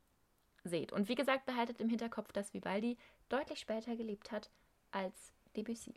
seht. 0.69 0.91
Und 0.91 1.09
wie 1.09 1.15
gesagt, 1.15 1.45
behaltet 1.45 1.79
im 1.79 1.89
Hinterkopf, 1.89 2.31
dass 2.31 2.53
Vivaldi 2.53 2.97
deutlich 3.29 3.59
später 3.59 3.95
gelebt 3.95 4.31
hat 4.31 4.49
als 4.91 5.33
Debussy. 5.55 5.93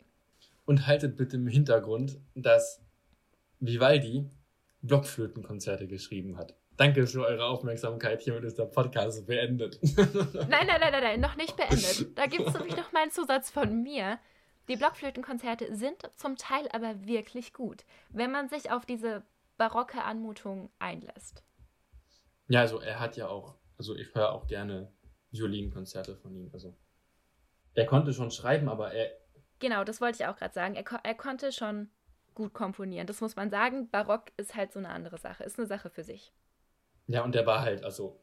Und 0.65 0.87
haltet 0.87 1.17
bitte 1.17 1.37
im 1.37 1.47
Hintergrund, 1.47 2.19
dass 2.35 2.81
Vivaldi 3.59 4.29
Blockflötenkonzerte 4.81 5.87
geschrieben 5.87 6.37
hat. 6.37 6.55
Danke 6.77 7.05
für 7.07 7.25
eure 7.25 7.45
Aufmerksamkeit. 7.45 8.21
Hiermit 8.21 8.45
ist 8.45 8.57
der 8.57 8.65
Podcast 8.65 9.27
beendet. 9.27 9.79
nein, 9.97 10.65
nein, 10.65 10.79
nein, 10.79 10.91
nein, 10.91 11.03
nein, 11.03 11.19
noch 11.19 11.35
nicht 11.35 11.57
beendet. 11.57 12.07
Da 12.17 12.25
gibt 12.25 12.47
es 12.47 12.53
nämlich 12.53 12.77
noch 12.77 12.93
mal 12.93 13.01
einen 13.01 13.11
Zusatz 13.11 13.49
von 13.49 13.83
mir. 13.83 14.17
Die 14.69 14.77
Blockflötenkonzerte 14.77 15.75
sind 15.75 16.09
zum 16.15 16.37
Teil 16.37 16.69
aber 16.71 17.05
wirklich 17.05 17.53
gut, 17.53 17.83
wenn 18.09 18.31
man 18.31 18.47
sich 18.47 18.71
auf 18.71 18.85
diese 18.85 19.23
barocke 19.57 20.03
Anmutung 20.03 20.69
einlässt. 20.79 21.43
Ja, 22.47 22.61
also 22.61 22.79
er 22.79 22.99
hat 22.99 23.17
ja 23.17 23.27
auch, 23.27 23.55
also 23.79 23.95
ich 23.95 24.13
höre 24.13 24.33
auch 24.33 24.45
gerne 24.45 24.91
Violinkonzerte 25.31 26.15
von 26.17 26.35
ihm. 26.35 26.49
Also 26.53 26.77
er 27.73 27.85
konnte 27.85 28.13
schon 28.13 28.29
schreiben, 28.29 28.69
aber 28.69 28.91
er. 28.93 29.09
Genau, 29.59 29.83
das 29.83 30.01
wollte 30.01 30.21
ich 30.21 30.27
auch 30.27 30.35
gerade 30.35 30.53
sagen. 30.53 30.75
Er, 30.75 30.83
er 31.03 31.15
konnte 31.15 31.51
schon 31.51 31.89
gut 32.35 32.53
komponieren. 32.53 33.07
Das 33.07 33.21
muss 33.21 33.35
man 33.35 33.49
sagen. 33.49 33.89
Barock 33.89 34.31
ist 34.37 34.55
halt 34.55 34.71
so 34.73 34.79
eine 34.79 34.89
andere 34.89 35.17
Sache, 35.17 35.43
ist 35.43 35.57
eine 35.57 35.67
Sache 35.67 35.89
für 35.89 36.03
sich. 36.03 36.33
Ja, 37.07 37.23
und 37.23 37.33
der 37.33 37.45
war 37.45 37.61
halt, 37.61 37.83
also, 37.83 38.21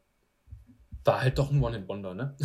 war 1.03 1.21
halt 1.21 1.37
doch 1.37 1.51
ein 1.51 1.61
One-Hit-Wonder, 1.61 2.13
ne? 2.13 2.37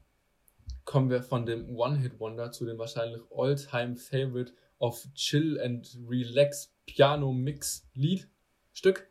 Kommen 0.84 1.10
wir 1.10 1.22
von 1.22 1.46
dem 1.46 1.76
One-Hit-Wonder 1.76 2.50
zu 2.50 2.64
dem 2.64 2.78
wahrscheinlich 2.78 3.20
All-Time-Favorite 3.30 4.52
of 4.78 5.06
Chill 5.14 5.60
and 5.60 5.96
Relax 6.08 6.74
Piano 6.86 7.32
Mix 7.32 7.88
Lied 7.94 8.28
Stück. 8.72 9.09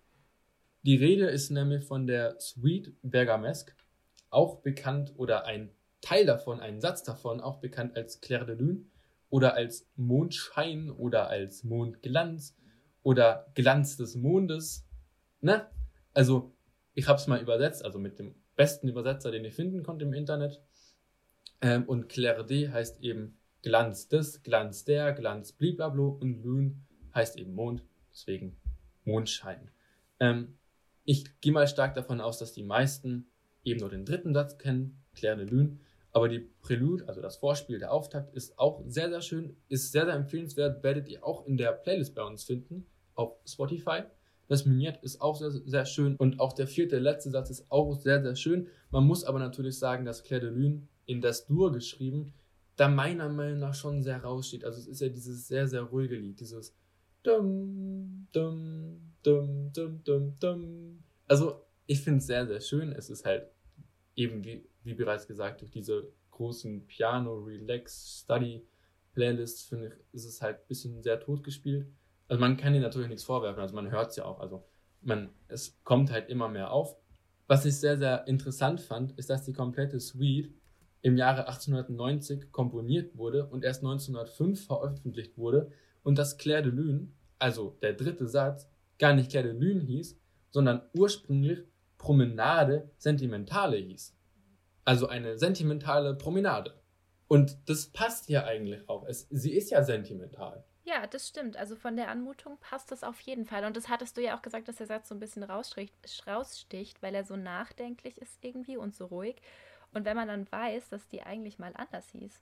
Die 0.84 0.96
Rede 0.96 1.28
ist 1.28 1.50
nämlich 1.50 1.84
von 1.84 2.08
der 2.08 2.40
Suite 2.40 2.94
Bergamesque, 3.02 3.74
auch 4.30 4.62
bekannt 4.62 5.14
oder 5.18 5.46
ein 5.46 5.72
Teil 6.02 6.26
davon, 6.26 6.62
ein 6.62 6.80
Satz 6.80 7.04
davon, 7.04 7.42
auch 7.42 7.60
bekannt 7.60 7.98
als 7.98 8.22
Clair 8.22 8.46
de 8.46 8.56
Lune 8.56 8.86
oder 9.30 9.56
als 9.56 9.88
Mondschein 9.96 10.90
oder 10.90 11.30
als 11.30 11.64
Mondglanz 11.64 12.56
oder 13.04 13.52
Glanz 13.56 13.98
des 13.98 14.16
Mondes. 14.16 14.88
Ne? 15.42 15.68
Also, 16.14 16.56
ich 16.94 17.08
habe 17.08 17.20
es 17.20 17.28
mal 17.28 17.42
übersetzt, 17.42 17.84
also 17.84 18.00
mit 18.00 18.18
dem 18.20 18.36
besten 18.56 18.88
Übersetzer, 18.88 19.32
den 19.32 19.46
ich 19.46 19.56
finden 19.56 19.84
konnte 19.84 20.06
im 20.06 20.14
Internet. 20.14 20.62
Ähm, 21.62 21.84
und 21.84 22.08
Claire 22.08 22.46
D 22.46 22.70
heißt 22.70 23.02
eben 23.02 23.38
Glanz 23.62 24.08
des, 24.08 24.44
Glanz 24.44 24.86
der, 24.86 25.12
Glanz 25.14 25.52
bliblablo 25.52 26.10
und 26.10 26.42
Lune 26.42 26.76
heißt 27.14 27.38
eben 27.38 27.54
Mond, 27.54 27.84
deswegen 28.12 28.58
Mondschein. 29.04 29.72
Ähm, 30.20 30.59
ich 31.10 31.42
gehe 31.42 31.52
mal 31.52 31.68
stark 31.68 31.96
davon 31.96 32.22
aus, 32.22 32.38
dass 32.38 32.54
die 32.54 32.62
meisten 32.62 33.32
eben 33.64 33.80
nur 33.80 33.90
den 33.90 34.06
dritten 34.06 34.32
Satz 34.32 34.60
kennen, 34.60 35.02
Claire 35.16 35.38
de 35.38 35.48
Lune. 35.48 35.80
Aber 36.12 36.30
die 36.30 36.52
Prelude, 36.62 37.08
also 37.08 37.20
das 37.20 37.38
Vorspiel, 37.38 37.80
der 37.80 37.92
Auftakt, 37.92 38.36
ist 38.36 38.60
auch 38.60 38.84
sehr, 38.86 39.10
sehr 39.10 39.22
schön, 39.22 39.58
ist 39.70 39.92
sehr, 39.92 40.06
sehr 40.06 40.14
empfehlenswert, 40.14 40.84
werdet 40.84 41.10
ihr 41.10 41.26
auch 41.26 41.48
in 41.48 41.58
der 41.58 41.72
Playlist 41.72 42.14
bei 42.14 42.22
uns 42.22 42.44
finden, 42.44 42.86
auf 43.16 43.40
Spotify. 43.44 44.04
Das 44.48 44.68
Miniert 44.68 45.02
ist 45.02 45.20
auch 45.20 45.36
sehr, 45.36 45.50
sehr 45.50 45.86
schön 45.88 46.16
und 46.16 46.40
auch 46.40 46.54
der 46.54 46.68
vierte, 46.68 47.00
letzte 47.00 47.32
Satz 47.32 47.50
ist 47.50 47.72
auch 47.72 47.96
sehr, 47.96 48.22
sehr 48.22 48.36
schön. 48.36 48.68
Man 48.92 49.04
muss 49.04 49.24
aber 49.24 49.40
natürlich 49.40 49.80
sagen, 49.80 50.06
dass 50.06 50.24
Claire 50.24 50.46
de 50.46 50.52
Lune 50.52 50.88
in 51.08 51.22
das 51.22 51.48
Dur 51.48 51.72
geschrieben, 51.72 52.34
da 52.76 52.88
meiner 52.88 53.30
Meinung 53.30 53.58
nach 53.58 53.74
schon 53.74 54.04
sehr 54.04 54.24
raussteht. 54.24 54.64
Also 54.64 54.80
es 54.80 54.86
ist 54.86 55.02
ja 55.02 55.10
dieses 55.10 55.48
sehr, 55.48 55.68
sehr 55.68 55.82
ruhige 55.82 56.18
Lied, 56.18 56.40
dieses 56.40 56.76
dum, 57.24 58.28
dum, 58.32 59.09
dum, 59.24 59.72
dum, 59.74 60.04
dum, 60.04 60.40
dum. 60.40 61.04
Also 61.28 61.62
ich 61.86 62.02
finde 62.02 62.20
es 62.20 62.28
sehr, 62.28 62.46
sehr 62.48 62.62
schön. 62.62 62.92
Es 62.92 63.10
ist 63.10 63.26
halt 63.26 63.48
eben 64.16 64.44
wie 64.44 64.70
wie 64.84 64.94
bereits 64.94 65.28
gesagt, 65.28 65.62
durch 65.62 65.72
diese 65.72 66.12
großen 66.32 66.86
Piano, 66.88 67.36
Relax, 67.36 68.22
Study 68.24 68.66
Playlists, 69.14 69.64
finde 69.64 69.88
ich, 69.88 69.94
ist 70.14 70.26
es 70.26 70.42
halt 70.42 70.58
ein 70.58 70.68
bisschen 70.68 71.02
sehr 71.02 71.20
tot 71.20 71.44
gespielt. 71.44 71.88
Also 72.28 72.40
man 72.40 72.58
kann 72.58 72.74
ihnen 72.74 72.84
natürlich 72.84 73.10
nichts 73.10 73.24
vorwerfen, 73.24 73.62
also 73.62 73.76
man 73.76 73.92
hört 73.92 74.12
es 74.12 74.16
ja 74.18 74.26
auch. 74.26 74.40
Also 74.40 74.64
man, 75.02 75.30
es 75.48 75.80
kommt 75.84 76.12
halt 76.12 76.30
immer 76.30 76.48
mehr 76.48 76.72
auf. 76.72 76.96
Was 77.48 77.66
ich 77.66 77.76
sehr, 77.78 77.98
sehr 77.98 78.28
interessant 78.28 78.80
fand, 78.80 79.18
ist, 79.18 79.30
dass 79.30 79.44
die 79.44 79.54
komplette 79.54 80.00
Suite 80.00 80.54
im 81.02 81.18
Jahre 81.18 81.48
1890 81.48 82.52
komponiert 82.52 83.18
wurde 83.18 83.48
und 83.48 83.64
erst 83.64 83.84
1905 83.84 84.66
veröffentlicht 84.66 85.38
wurde 85.38 85.72
und 86.04 86.18
dass 86.18 86.38
Claire 86.38 86.62
de 86.62 86.72
Lune, 86.72 87.08
also 87.40 87.78
der 87.82 87.94
dritte 87.94 88.28
Satz, 88.28 88.70
gar 89.00 89.14
nicht 89.14 89.34
Lune 89.34 89.82
hieß, 89.82 90.20
sondern 90.52 90.82
ursprünglich 90.94 91.60
Promenade 91.98 92.92
Sentimentale 92.98 93.78
hieß. 93.78 94.16
Also 94.86 95.08
eine 95.08 95.38
sentimentale 95.38 96.16
Promenade. 96.16 96.82
Und 97.28 97.58
das 97.70 97.88
passt 97.88 98.30
ja 98.30 98.46
eigentlich 98.46 98.88
auch. 98.90 99.06
Es, 99.06 99.28
sie 99.30 99.52
ist 99.52 99.70
ja 99.70 99.84
sentimental. 99.84 100.64
Ja, 100.84 101.06
das 101.06 101.28
stimmt. 101.28 101.58
Also 101.58 101.76
von 101.76 101.96
der 101.96 102.10
Anmutung 102.10 102.58
passt 102.60 102.92
das 102.92 103.04
auf 103.04 103.20
jeden 103.22 103.46
Fall. 103.46 103.64
Und 103.66 103.78
das 103.78 103.90
hattest 103.90 104.18
du 104.18 104.22
ja 104.22 104.36
auch 104.36 104.42
gesagt, 104.42 104.68
dass 104.68 104.78
der 104.78 104.88
Satz 104.88 105.10
so 105.10 105.16
ein 105.16 105.20
bisschen 105.20 105.44
raussticht, 105.44 107.02
weil 107.02 107.14
er 107.14 107.24
so 107.24 107.36
nachdenklich 107.36 108.18
ist 108.18 108.44
irgendwie 108.44 108.78
und 108.78 108.96
so 108.96 109.06
ruhig. 109.06 109.36
Und 109.94 110.06
wenn 110.06 110.16
man 110.16 110.28
dann 110.28 110.52
weiß, 110.52 110.90
dass 110.90 111.08
die 111.08 111.22
eigentlich 111.22 111.60
mal 111.60 111.74
anders 111.76 112.10
hieß, 112.10 112.42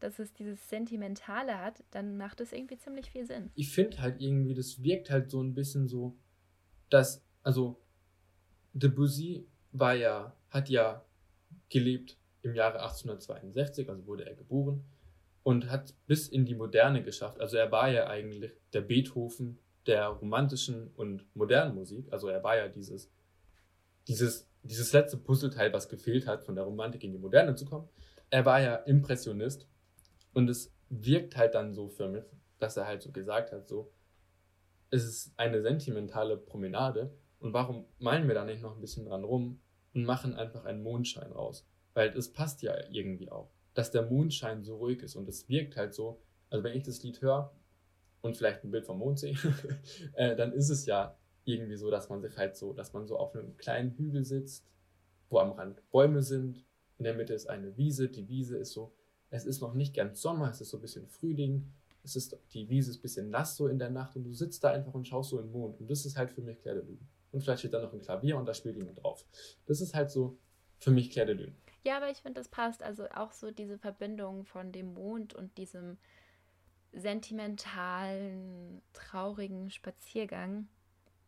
dass 0.00 0.18
es 0.18 0.32
dieses 0.32 0.68
Sentimentale 0.68 1.58
hat, 1.58 1.84
dann 1.90 2.16
macht 2.16 2.40
es 2.40 2.52
irgendwie 2.52 2.78
ziemlich 2.78 3.10
viel 3.10 3.26
Sinn. 3.26 3.50
Ich 3.54 3.72
finde 3.72 4.00
halt 4.00 4.20
irgendwie, 4.20 4.54
das 4.54 4.82
wirkt 4.82 5.10
halt 5.10 5.30
so 5.30 5.42
ein 5.42 5.54
bisschen 5.54 5.88
so, 5.88 6.16
dass, 6.90 7.24
also 7.42 7.80
Debussy 8.72 9.46
war 9.72 9.94
ja, 9.94 10.36
hat 10.50 10.68
ja 10.68 11.04
gelebt 11.68 12.16
im 12.42 12.54
Jahre 12.54 12.80
1862, 12.80 13.88
also 13.88 14.06
wurde 14.06 14.26
er 14.26 14.34
geboren 14.34 14.84
und 15.42 15.70
hat 15.70 15.94
bis 16.06 16.28
in 16.28 16.44
die 16.44 16.54
Moderne 16.54 17.02
geschafft. 17.02 17.40
Also 17.40 17.56
er 17.56 17.72
war 17.72 17.90
ja 17.90 18.06
eigentlich 18.06 18.52
der 18.72 18.82
Beethoven 18.82 19.58
der 19.86 20.06
romantischen 20.06 20.88
und 20.88 21.24
modernen 21.34 21.74
Musik. 21.74 22.06
Also 22.12 22.28
er 22.28 22.42
war 22.44 22.56
ja 22.56 22.68
dieses, 22.68 23.10
dieses, 24.06 24.48
dieses 24.62 24.92
letzte 24.92 25.16
Puzzleteil, 25.16 25.72
was 25.72 25.88
gefehlt 25.88 26.26
hat, 26.26 26.44
von 26.44 26.54
der 26.54 26.64
Romantik 26.64 27.02
in 27.02 27.12
die 27.12 27.18
Moderne 27.18 27.54
zu 27.54 27.64
kommen. 27.64 27.88
Er 28.30 28.44
war 28.44 28.60
ja 28.60 28.74
Impressionist 28.76 29.66
und 30.38 30.48
es 30.48 30.72
wirkt 30.88 31.36
halt 31.36 31.56
dann 31.56 31.74
so 31.74 31.88
für 31.88 32.06
mich, 32.06 32.22
dass 32.60 32.76
er 32.76 32.86
halt 32.86 33.02
so 33.02 33.10
gesagt 33.10 33.50
hat, 33.50 33.66
so, 33.66 33.90
es 34.88 35.04
ist 35.04 35.34
eine 35.36 35.62
sentimentale 35.62 36.36
Promenade 36.36 37.12
und 37.40 37.52
warum 37.52 37.86
malen 37.98 38.28
wir 38.28 38.36
da 38.36 38.44
nicht 38.44 38.62
noch 38.62 38.76
ein 38.76 38.80
bisschen 38.80 39.06
dran 39.06 39.24
rum 39.24 39.60
und 39.94 40.04
machen 40.04 40.34
einfach 40.34 40.64
einen 40.64 40.80
Mondschein 40.80 41.32
raus. 41.32 41.66
Weil 41.94 42.16
es 42.16 42.32
passt 42.32 42.62
ja 42.62 42.72
irgendwie 42.88 43.32
auch, 43.32 43.50
dass 43.74 43.90
der 43.90 44.02
Mondschein 44.02 44.62
so 44.62 44.76
ruhig 44.76 45.02
ist 45.02 45.16
und 45.16 45.28
es 45.28 45.48
wirkt 45.48 45.76
halt 45.76 45.92
so, 45.92 46.22
also 46.50 46.62
wenn 46.62 46.76
ich 46.76 46.84
das 46.84 47.02
Lied 47.02 47.20
höre, 47.20 47.52
und 48.20 48.36
vielleicht 48.36 48.62
ein 48.62 48.70
Bild 48.70 48.86
vom 48.86 48.98
Mond 48.98 49.18
sehe, 49.18 49.36
äh, 50.12 50.36
dann 50.36 50.52
ist 50.52 50.70
es 50.70 50.86
ja 50.86 51.18
irgendwie 51.46 51.76
so, 51.76 51.90
dass 51.90 52.08
man 52.10 52.20
sich 52.22 52.36
halt 52.36 52.56
so, 52.56 52.72
dass 52.72 52.92
man 52.92 53.08
so 53.08 53.16
auf 53.16 53.34
einem 53.34 53.56
kleinen 53.56 53.90
Hügel 53.90 54.24
sitzt, 54.24 54.70
wo 55.30 55.40
am 55.40 55.50
Rand 55.50 55.82
Bäume 55.90 56.22
sind. 56.22 56.64
In 56.98 57.04
der 57.04 57.14
Mitte 57.14 57.34
ist 57.34 57.48
eine 57.48 57.76
Wiese. 57.76 58.08
Die 58.08 58.28
Wiese 58.28 58.56
ist 58.58 58.72
so, 58.72 58.92
es 59.30 59.44
ist 59.44 59.60
noch 59.60 59.74
nicht 59.74 59.94
ganz 59.94 60.20
Sommer, 60.20 60.50
es 60.50 60.60
ist 60.60 60.70
so 60.70 60.78
ein 60.78 60.80
bisschen 60.80 61.06
Frühling. 61.06 61.72
Es 62.04 62.16
ist, 62.16 62.38
die 62.52 62.68
Wiese 62.68 62.90
ist 62.90 62.98
ein 62.98 63.02
bisschen 63.02 63.30
nass 63.30 63.56
so 63.56 63.68
in 63.68 63.78
der 63.78 63.90
Nacht 63.90 64.16
und 64.16 64.24
du 64.24 64.32
sitzt 64.32 64.64
da 64.64 64.70
einfach 64.70 64.94
und 64.94 65.06
schaust 65.06 65.30
so 65.30 65.38
in 65.38 65.46
den 65.46 65.52
Mond. 65.52 65.80
Und 65.80 65.90
das 65.90 66.06
ist 66.06 66.16
halt 66.16 66.30
für 66.30 66.40
mich 66.40 66.60
Claire 66.60 66.78
de 66.80 66.86
Lune. 66.86 67.06
Und 67.32 67.42
vielleicht 67.42 67.60
steht 67.60 67.74
da 67.74 67.82
noch 67.82 67.92
ein 67.92 68.00
Klavier 68.00 68.38
und 68.38 68.46
da 68.46 68.54
spielt 68.54 68.76
jemand 68.76 69.02
drauf. 69.02 69.26
Das 69.66 69.80
ist 69.80 69.94
halt 69.94 70.10
so 70.10 70.38
für 70.78 70.90
mich 70.90 71.10
Claire 71.10 71.34
de 71.34 71.36
Lune. 71.36 71.54
Ja, 71.84 71.98
aber 71.98 72.10
ich 72.10 72.18
finde, 72.18 72.40
das 72.40 72.48
passt. 72.48 72.82
Also 72.82 73.08
auch 73.10 73.32
so 73.32 73.50
diese 73.50 73.78
Verbindung 73.78 74.44
von 74.44 74.72
dem 74.72 74.94
Mond 74.94 75.34
und 75.34 75.56
diesem 75.58 75.98
sentimentalen, 76.92 78.80
traurigen 78.92 79.70
Spaziergang. 79.70 80.68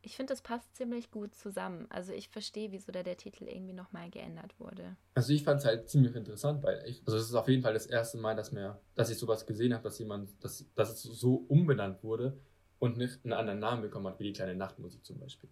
Ich 0.02 0.16
finde, 0.16 0.32
das 0.32 0.40
passt 0.40 0.74
ziemlich 0.76 1.10
gut 1.10 1.34
zusammen. 1.34 1.86
Also 1.90 2.12
ich 2.12 2.28
verstehe, 2.28 2.72
wieso 2.72 2.90
da 2.90 3.02
der 3.02 3.16
Titel 3.16 3.44
irgendwie 3.44 3.74
nochmal 3.74 4.10
geändert 4.10 4.58
wurde. 4.58 4.96
Also 5.14 5.32
ich 5.32 5.44
fand 5.44 5.60
es 5.60 5.66
halt 5.66 5.88
ziemlich 5.88 6.14
interessant, 6.16 6.62
weil 6.62 6.82
ich, 6.86 7.02
also 7.06 7.18
es 7.18 7.24
ist 7.24 7.34
auf 7.34 7.48
jeden 7.48 7.62
Fall 7.62 7.74
das 7.74 7.86
erste 7.86 8.16
Mal, 8.18 8.34
dass 8.34 8.52
mir, 8.52 8.80
dass 8.94 9.10
ich 9.10 9.18
sowas 9.18 9.46
gesehen 9.46 9.74
habe, 9.74 9.84
dass 9.84 9.98
jemand, 9.98 10.42
dass, 10.42 10.64
dass 10.74 10.90
es 10.90 11.02
so 11.02 11.44
umbenannt 11.48 12.02
wurde 12.02 12.38
und 12.78 12.96
nicht 12.96 13.24
einen 13.24 13.34
anderen 13.34 13.58
Namen 13.58 13.82
bekommen 13.82 14.06
hat, 14.06 14.18
wie 14.18 14.24
die 14.24 14.32
kleine 14.32 14.54
Nachtmusik 14.54 15.04
zum 15.04 15.18
Beispiel. 15.18 15.50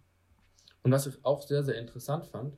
Und 0.81 0.91
was 0.91 1.05
ich 1.05 1.23
auch 1.23 1.41
sehr, 1.41 1.63
sehr 1.63 1.77
interessant 1.77 2.25
fand, 2.25 2.57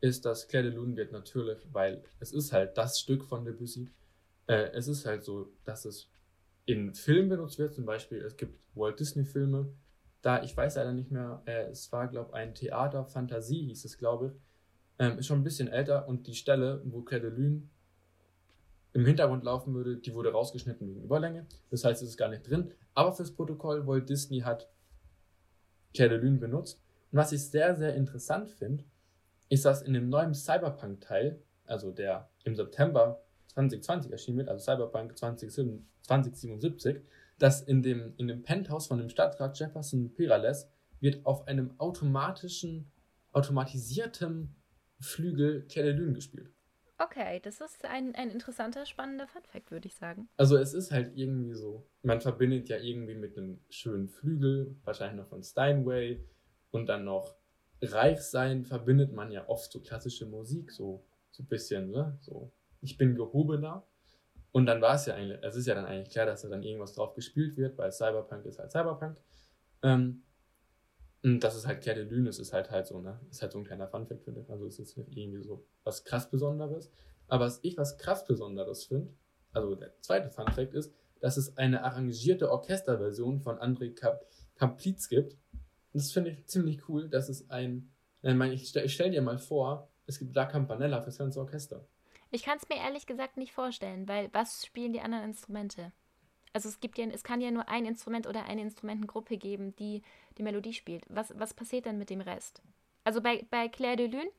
ist, 0.00 0.24
dass 0.24 0.48
Claire 0.48 0.70
de 0.70 0.74
Lune 0.74 0.96
wird 0.96 1.12
natürlich, 1.12 1.58
weil 1.72 2.02
es 2.20 2.32
ist 2.32 2.52
halt 2.52 2.78
das 2.78 2.98
Stück 2.98 3.24
von 3.24 3.44
Debussy, 3.44 3.90
äh, 4.46 4.70
es 4.72 4.88
ist 4.88 5.04
halt 5.04 5.24
so, 5.24 5.52
dass 5.64 5.84
es 5.84 6.08
in 6.64 6.94
Filmen 6.94 7.28
benutzt 7.28 7.58
wird, 7.58 7.74
zum 7.74 7.84
Beispiel, 7.84 8.18
es 8.18 8.36
gibt 8.36 8.58
Walt 8.74 9.00
Disney-Filme, 9.00 9.72
da, 10.26 10.42
ich 10.42 10.56
weiß 10.56 10.74
leider 10.74 10.92
nicht 10.92 11.12
mehr, 11.12 11.40
äh, 11.46 11.66
es 11.70 11.92
war, 11.92 12.08
glaube 12.08 12.30
ich, 12.30 12.34
ein 12.34 12.52
Theater, 12.52 13.04
Fantasie 13.04 13.66
hieß 13.66 13.84
es, 13.84 13.96
glaube 13.96 14.26
ich, 14.26 14.40
ähm, 14.98 15.18
ist 15.20 15.26
schon 15.26 15.38
ein 15.38 15.44
bisschen 15.44 15.68
älter 15.68 16.08
und 16.08 16.26
die 16.26 16.34
Stelle, 16.34 16.82
wo 16.84 17.02
Claire 17.02 17.30
de 17.30 17.38
Lune 17.38 17.62
im 18.92 19.06
Hintergrund 19.06 19.44
laufen 19.44 19.72
würde, 19.72 19.98
die 19.98 20.14
wurde 20.14 20.32
rausgeschnitten 20.32 20.88
wegen 20.88 21.04
Überlänge. 21.04 21.46
Das 21.70 21.84
heißt, 21.84 22.02
es 22.02 22.08
ist 22.08 22.16
gar 22.16 22.28
nicht 22.28 22.48
drin. 22.48 22.72
Aber 22.94 23.12
fürs 23.12 23.30
Protokoll, 23.30 23.86
Walt 23.86 24.08
Disney 24.08 24.40
hat 24.40 24.68
Claire 25.94 26.18
de 26.18 26.18
Lune 26.18 26.38
benutzt. 26.38 26.82
Und 27.12 27.18
was 27.18 27.30
ich 27.30 27.48
sehr, 27.48 27.76
sehr 27.76 27.94
interessant 27.94 28.50
finde, 28.50 28.82
ist, 29.48 29.64
dass 29.64 29.82
in 29.82 29.92
dem 29.92 30.08
neuen 30.08 30.34
Cyberpunk-Teil, 30.34 31.40
also 31.66 31.92
der 31.92 32.28
im 32.42 32.56
September 32.56 33.22
2020 33.48 34.10
erschienen 34.10 34.38
wird, 34.38 34.48
also 34.48 34.64
Cyberpunk 34.64 35.16
2077, 35.16 37.00
dass 37.38 37.62
in 37.62 37.82
dem, 37.82 38.14
in 38.16 38.28
dem 38.28 38.42
Penthouse 38.42 38.86
von 38.86 38.98
dem 38.98 39.08
Stadtrat 39.08 39.58
Jefferson 39.58 40.12
Pirales 40.14 40.68
wird 41.00 41.24
auf 41.26 41.46
einem 41.46 41.78
automatischen, 41.78 42.90
automatisierten 43.32 44.54
Flügel 45.00 45.66
Claire 45.68 46.12
gespielt. 46.12 46.50
Okay, 46.98 47.40
das 47.42 47.60
ist 47.60 47.84
ein, 47.84 48.14
ein 48.14 48.30
interessanter, 48.30 48.86
spannender 48.86 49.26
Funfact, 49.26 49.70
würde 49.70 49.86
ich 49.86 49.94
sagen. 49.94 50.28
Also 50.38 50.56
es 50.56 50.72
ist 50.72 50.92
halt 50.92 51.12
irgendwie 51.14 51.52
so, 51.52 51.86
man 52.02 52.22
verbindet 52.22 52.70
ja 52.70 52.78
irgendwie 52.78 53.14
mit 53.14 53.36
einem 53.36 53.60
schönen 53.68 54.08
Flügel, 54.08 54.74
wahrscheinlich 54.84 55.20
noch 55.20 55.28
von 55.28 55.42
Steinway 55.42 56.24
und 56.70 56.86
dann 56.86 57.04
noch 57.04 57.36
reich 57.82 58.22
sein 58.22 58.64
verbindet 58.64 59.12
man 59.12 59.30
ja 59.30 59.46
oft 59.46 59.70
so 59.70 59.80
klassische 59.80 60.24
Musik, 60.24 60.72
so, 60.72 61.04
so 61.30 61.42
ein 61.42 61.46
bisschen, 61.46 61.90
ne? 61.90 62.16
So, 62.22 62.50
ich 62.80 62.96
bin 62.96 63.14
gehobener. 63.14 63.86
Und 64.56 64.64
dann 64.64 64.80
war 64.80 64.94
es 64.94 65.04
ja 65.04 65.14
eigentlich, 65.14 65.38
es 65.42 65.54
ist 65.54 65.66
ja 65.66 65.74
dann 65.74 65.84
eigentlich 65.84 66.08
klar, 66.08 66.24
dass 66.24 66.40
da 66.40 66.48
dann 66.48 66.62
irgendwas 66.62 66.94
drauf 66.94 67.12
gespielt 67.12 67.58
wird, 67.58 67.76
weil 67.76 67.92
Cyberpunk 67.92 68.46
ist 68.46 68.58
halt 68.58 68.72
Cyberpunk. 68.72 69.18
Ähm, 69.82 70.22
und 71.22 71.40
das 71.40 71.56
ist 71.56 71.66
halt 71.66 71.82
Claire 71.82 72.06
de 72.06 72.08
Lune, 72.08 72.30
ist 72.30 72.54
halt 72.54 72.70
halt 72.70 72.86
so, 72.86 72.98
ne? 73.02 73.20
Ist 73.30 73.42
halt 73.42 73.52
so 73.52 73.58
ein 73.58 73.66
kleiner 73.66 73.86
Funfact, 73.86 74.24
finde 74.24 74.40
ich. 74.40 74.50
Also 74.50 74.64
es 74.64 74.78
ist 74.78 74.96
nicht 74.96 75.14
irgendwie 75.14 75.42
so 75.42 75.66
was 75.84 76.04
krass 76.04 76.30
Besonderes. 76.30 76.90
Aber 77.28 77.44
was 77.44 77.58
ich 77.64 77.76
was 77.76 77.98
krass 77.98 78.24
Besonderes 78.24 78.86
finde, 78.86 79.12
also 79.52 79.74
der 79.74 79.92
zweite 80.00 80.30
Funfact 80.30 80.72
ist, 80.72 80.90
dass 81.20 81.36
es 81.36 81.58
eine 81.58 81.84
arrangierte 81.84 82.50
Orchesterversion 82.50 83.42
von 83.42 83.58
André 83.58 83.94
Kaplitz 84.54 85.10
gibt. 85.10 85.34
Und 85.34 86.00
das 86.00 86.12
finde 86.12 86.30
ich 86.30 86.46
ziemlich 86.46 86.88
cool, 86.88 87.10
dass 87.10 87.28
es 87.28 87.50
ein, 87.50 87.90
ich 88.22 88.34
meine, 88.34 88.54
ich 88.54 88.70
stelle 88.70 88.88
stell 88.88 89.10
dir 89.10 89.20
mal 89.20 89.36
vor, 89.36 89.90
es 90.06 90.18
gibt 90.18 90.34
La 90.34 90.46
Campanella 90.46 91.02
für 91.02 91.10
das 91.10 91.18
ganze 91.18 91.40
Orchester. 91.40 91.86
Ich 92.30 92.42
kann 92.42 92.58
es 92.58 92.68
mir 92.68 92.76
ehrlich 92.76 93.06
gesagt 93.06 93.36
nicht 93.36 93.52
vorstellen, 93.52 94.08
weil 94.08 94.28
was 94.32 94.66
spielen 94.66 94.92
die 94.92 95.00
anderen 95.00 95.24
Instrumente? 95.24 95.92
Also 96.52 96.68
es 96.68 96.80
gibt 96.80 96.98
ja, 96.98 97.06
es 97.06 97.22
kann 97.22 97.40
ja 97.40 97.50
nur 97.50 97.68
ein 97.68 97.84
Instrument 97.84 98.26
oder 98.26 98.44
eine 98.46 98.62
Instrumentengruppe 98.62 99.36
geben, 99.36 99.76
die 99.76 100.02
die 100.38 100.42
Melodie 100.42 100.72
spielt. 100.72 101.04
Was, 101.08 101.38
was 101.38 101.54
passiert 101.54 101.86
dann 101.86 101.98
mit 101.98 102.10
dem 102.10 102.20
Rest? 102.20 102.62
Also 103.04 103.20
bei, 103.20 103.44
bei 103.50 103.68
Claire 103.68 103.96
de 103.96 104.06
Lune, 104.06 104.30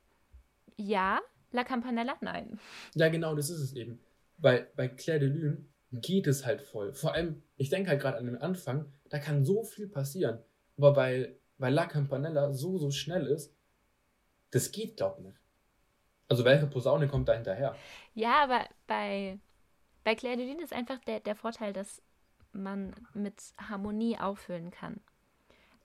ja, 0.77 1.19
La 1.51 1.63
Campanella, 1.63 2.15
nein. 2.21 2.59
Ja, 2.95 3.07
genau, 3.09 3.35
das 3.35 3.49
ist 3.49 3.61
es 3.61 3.73
eben. 3.73 3.99
Bei, 4.37 4.67
bei 4.75 4.87
Claire 4.87 5.19
de 5.19 5.29
Lune 5.29 5.65
geht 5.91 6.27
es 6.27 6.45
halt 6.45 6.61
voll. 6.61 6.93
Vor 6.93 7.13
allem, 7.13 7.43
ich 7.55 7.69
denke 7.69 7.89
halt 7.89 8.01
gerade 8.01 8.17
an 8.17 8.25
den 8.25 8.37
Anfang, 8.37 8.91
da 9.09 9.19
kann 9.19 9.45
so 9.45 9.63
viel 9.63 9.87
passieren. 9.87 10.39
Aber 10.77 10.93
bei, 10.93 11.37
bei 11.57 11.69
La 11.69 11.85
Campanella 11.85 12.51
so, 12.51 12.77
so 12.77 12.91
schnell 12.91 13.27
ist, 13.27 13.55
das 14.51 14.71
geht, 14.71 14.97
glaub 14.97 15.17
ich, 15.19 15.25
nicht. 15.25 15.37
Also 16.29 16.43
welche 16.43 16.67
Posaune 16.67 17.07
kommt 17.07 17.27
da 17.27 17.33
hinterher? 17.33 17.75
Ja, 18.13 18.43
aber 18.43 18.65
bei, 18.85 19.39
bei 20.03 20.15
Claire 20.15 20.37
de 20.37 20.49
Lune 20.49 20.63
ist 20.63 20.73
einfach 20.73 20.99
der, 20.99 21.19
der 21.19 21.35
Vorteil, 21.35 21.73
dass 21.73 22.01
man 22.51 22.93
mit 23.13 23.35
Harmonie 23.57 24.17
auffüllen 24.17 24.71
kann. 24.71 24.99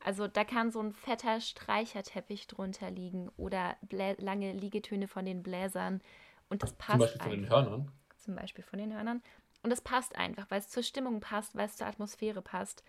Also 0.05 0.27
da 0.27 0.45
kann 0.45 0.73
so 0.73 0.81
ein 0.81 0.93
fetter 0.93 1.41
Streicherteppich 1.41 2.49
drunter 2.49 2.91
liegen 2.91 3.31
oder 3.37 3.77
Blä 3.83 4.17
lange 4.19 4.53
Liegetöne 4.53 5.07
von 5.07 5.25
den 5.25 5.43
Bläsern 5.43 6.01
und 6.49 6.63
das 6.63 6.73
passt. 6.73 6.91
Zum 6.91 6.99
Beispiel 7.01 7.23
von 7.23 7.31
den 7.31 7.49
Hörnern. 7.49 7.93
Zum 8.17 8.35
Beispiel 8.35 8.65
von 8.65 8.79
den 8.79 8.93
Hörnern. 8.93 9.23
Und 9.63 9.71
das 9.71 9.81
passt 9.81 10.17
einfach, 10.17 10.51
weil 10.51 10.59
es 10.59 10.69
zur 10.69 10.83
Stimmung 10.83 11.21
passt, 11.21 11.55
weil 11.55 11.67
es 11.67 11.77
zur 11.77 11.87
Atmosphäre 11.87 12.43
passt. 12.43 12.83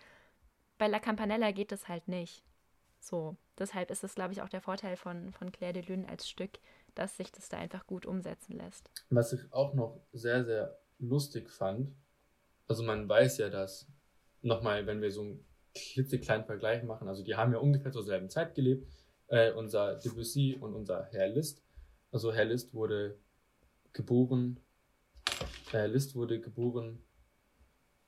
Bei 0.76 0.88
La 0.88 0.98
Campanella 0.98 1.52
geht 1.52 1.70
das 1.70 1.88
halt 1.88 2.08
nicht. 2.08 2.42
So, 2.98 3.36
deshalb 3.58 3.90
ist 3.90 4.02
es, 4.02 4.16
glaube 4.16 4.32
ich, 4.32 4.42
auch 4.42 4.48
der 4.48 4.60
Vorteil 4.60 4.96
von, 4.96 5.32
von 5.32 5.52
Claire 5.52 5.74
de 5.74 5.82
Lune 5.84 6.08
als 6.08 6.28
Stück, 6.28 6.58
dass 6.94 7.16
sich 7.16 7.32
das 7.32 7.48
da 7.48 7.58
einfach 7.58 7.86
gut 7.86 8.06
umsetzen 8.06 8.56
lässt. 8.56 8.90
Was 9.10 9.32
ich 9.32 9.40
auch 9.52 9.74
noch 9.74 10.00
sehr, 10.12 10.44
sehr 10.44 10.78
lustig 10.98 11.50
fand, 11.50 11.92
also 12.68 12.82
man 12.82 13.08
weiß 13.08 13.38
ja, 13.38 13.50
dass, 13.50 13.86
nochmal, 14.42 14.86
wenn 14.86 15.02
wir 15.02 15.10
so 15.10 15.22
einen 15.22 15.44
klitzekleinen 15.74 16.46
Vergleich 16.46 16.82
machen, 16.84 17.08
also 17.08 17.22
die 17.22 17.34
haben 17.34 17.52
ja 17.52 17.58
ungefähr 17.58 17.92
zur 17.92 18.04
selben 18.04 18.30
Zeit 18.30 18.54
gelebt, 18.54 18.88
äh, 19.28 19.52
unser 19.52 19.96
Debussy 19.96 20.56
und 20.60 20.74
unser 20.74 21.04
Herr 21.10 21.28
Liszt. 21.28 21.62
Also 22.12 22.32
Herr 22.32 22.44
Liszt 22.44 22.74
wurde 22.74 23.18
geboren, 23.92 24.60
Herr 25.70 25.88
Liszt 25.88 26.14
wurde 26.14 26.40
geboren 26.40 27.02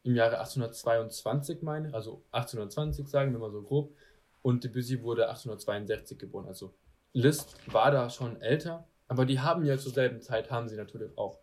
im 0.05 0.15
Jahre 0.15 0.39
1822, 0.39 1.63
meine 1.63 1.93
also 1.93 2.23
1820 2.31 3.09
sagen 3.09 3.33
wir 3.33 3.41
mal 3.41 3.51
so 3.51 3.63
grob, 3.63 3.95
und 4.43 4.63
Debussy 4.63 5.03
wurde 5.03 5.29
1862 5.29 6.19
geboren, 6.19 6.47
also 6.47 6.73
Liszt 7.17 7.57
war 7.73 7.91
da 7.91 8.11
schon 8.11 8.43
älter, 8.43 8.87
aber 9.09 9.25
die 9.25 9.41
haben 9.41 9.65
ja 9.65 9.79
zur 9.79 9.91
selben 9.91 10.21
Zeit, 10.21 10.51
haben 10.51 10.69
sie 10.69 10.77
natürlich 10.77 11.17
auch 11.17 11.41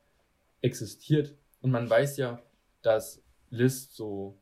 existiert. 0.62 1.36
Und 1.62 1.72
man 1.72 1.90
weiß 1.90 2.18
ja, 2.18 2.40
dass 2.84 3.24
Liszt 3.50 3.96
so, 3.96 4.40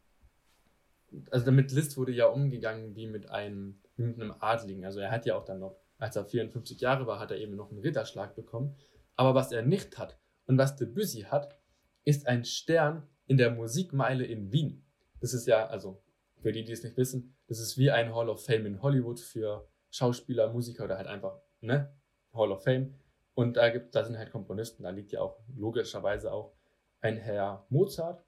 also 1.29 1.45
damit 1.45 1.71
Liszt 1.71 1.95
wurde 1.95 2.11
ja 2.11 2.25
umgegangen 2.25 2.97
wie 2.97 3.07
mit 3.07 3.29
einem, 3.29 3.79
wie 3.95 4.03
mit 4.03 4.19
einem 4.19 4.35
Adligen. 4.41 4.83
Also 4.83 4.99
er 4.99 5.09
hat 5.09 5.25
ja 5.25 5.37
auch 5.37 5.45
dann 5.45 5.59
noch, 5.59 5.79
als 5.99 6.17
er 6.17 6.25
54 6.25 6.81
Jahre 6.81 7.07
war, 7.07 7.17
hat 7.17 7.31
er 7.31 7.37
eben 7.37 7.55
noch 7.55 7.71
einen 7.71 7.79
Ritterschlag 7.79 8.35
bekommen. 8.35 8.75
Aber 9.15 9.33
was 9.33 9.53
er 9.53 9.61
nicht 9.61 9.97
hat 9.97 10.19
und 10.47 10.57
was 10.57 10.75
Debussy 10.75 11.21
hat, 11.21 11.57
ist 12.03 12.27
ein 12.27 12.43
Stern 12.43 13.07
in 13.25 13.37
der 13.37 13.51
Musikmeile 13.51 14.25
in 14.25 14.51
Wien. 14.51 14.83
Das 15.21 15.33
ist 15.33 15.47
ja, 15.47 15.65
also 15.67 16.03
für 16.41 16.51
die, 16.51 16.65
die 16.65 16.73
es 16.73 16.83
nicht 16.83 16.97
wissen, 16.97 17.37
das 17.47 17.61
ist 17.61 17.77
wie 17.77 17.89
ein 17.89 18.13
Hall 18.13 18.27
of 18.27 18.43
Fame 18.43 18.65
in 18.65 18.81
Hollywood 18.81 19.21
für 19.21 19.70
Schauspieler, 19.91 20.51
Musiker 20.51 20.85
oder 20.85 20.97
halt 20.97 21.07
einfach, 21.07 21.39
ne, 21.59 21.93
Hall 22.33 22.51
of 22.51 22.63
Fame. 22.63 22.95
Und 23.33 23.57
da 23.57 23.69
gibt, 23.69 23.95
da 23.95 24.03
sind 24.03 24.17
halt 24.17 24.31
Komponisten, 24.31 24.83
da 24.83 24.89
liegt 24.89 25.11
ja 25.11 25.21
auch 25.21 25.39
logischerweise 25.55 26.31
auch 26.31 26.53
ein 27.01 27.17
Herr 27.17 27.65
Mozart. 27.69 28.23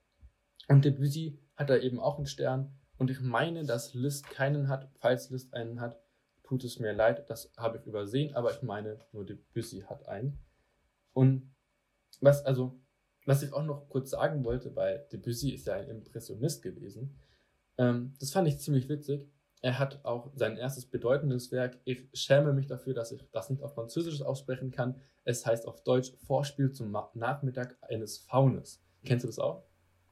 Und 0.68 0.84
Debussy 0.84 1.38
hat 1.56 1.70
da 1.70 1.76
eben 1.76 2.00
auch 2.00 2.16
einen 2.16 2.26
Stern. 2.26 2.78
Und 2.98 3.10
ich 3.10 3.20
meine, 3.20 3.64
dass 3.64 3.94
Liszt 3.94 4.30
keinen 4.30 4.68
hat. 4.68 4.90
Falls 4.98 5.30
Liszt 5.30 5.54
einen 5.54 5.80
hat, 5.80 6.00
tut 6.42 6.64
es 6.64 6.78
mir 6.78 6.92
leid, 6.92 7.28
das 7.28 7.52
habe 7.56 7.78
ich 7.78 7.86
übersehen, 7.86 8.34
aber 8.34 8.50
ich 8.52 8.62
meine, 8.62 9.00
nur 9.12 9.24
Debussy 9.24 9.80
hat 9.82 10.06
einen. 10.08 10.38
Und 11.12 11.54
was, 12.20 12.44
also, 12.44 12.80
was 13.26 13.42
ich 13.42 13.52
auch 13.52 13.64
noch 13.64 13.88
kurz 13.88 14.10
sagen 14.10 14.44
wollte, 14.44 14.74
weil 14.76 15.06
Debussy 15.12 15.50
ist 15.50 15.66
ja 15.66 15.74
ein 15.74 15.88
Impressionist 15.88 16.62
gewesen, 16.62 17.18
ähm, 17.78 18.14
das 18.20 18.30
fand 18.30 18.48
ich 18.48 18.58
ziemlich 18.58 18.88
witzig. 18.88 19.28
Er 19.64 19.78
hat 19.78 20.04
auch 20.04 20.30
sein 20.34 20.58
erstes 20.58 20.84
bedeutendes 20.84 21.50
Werk. 21.50 21.78
Ich 21.84 22.06
schäme 22.12 22.52
mich 22.52 22.66
dafür, 22.66 22.92
dass 22.92 23.12
ich 23.12 23.26
das 23.32 23.48
nicht 23.48 23.62
auf 23.62 23.72
Französisch 23.72 24.20
aussprechen 24.20 24.70
kann. 24.70 25.00
Es 25.24 25.46
heißt 25.46 25.66
auf 25.66 25.82
Deutsch 25.82 26.12
Vorspiel 26.26 26.70
zum 26.70 26.90
Nachmittag 27.14 27.74
eines 27.80 28.18
Faunes. 28.18 28.84
Kennst 29.06 29.24
du 29.24 29.26
das 29.26 29.38
auch? 29.38 29.64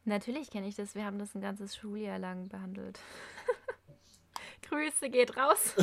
Natürlich 0.06 0.48
kenne 0.48 0.68
ich 0.68 0.76
das. 0.76 0.94
Wir 0.94 1.04
haben 1.04 1.18
das 1.18 1.34
ein 1.34 1.42
ganzes 1.42 1.76
Schuljahr 1.76 2.18
lang 2.18 2.48
behandelt. 2.48 2.98
Grüße 4.70 5.10
geht 5.10 5.36
raus. 5.36 5.74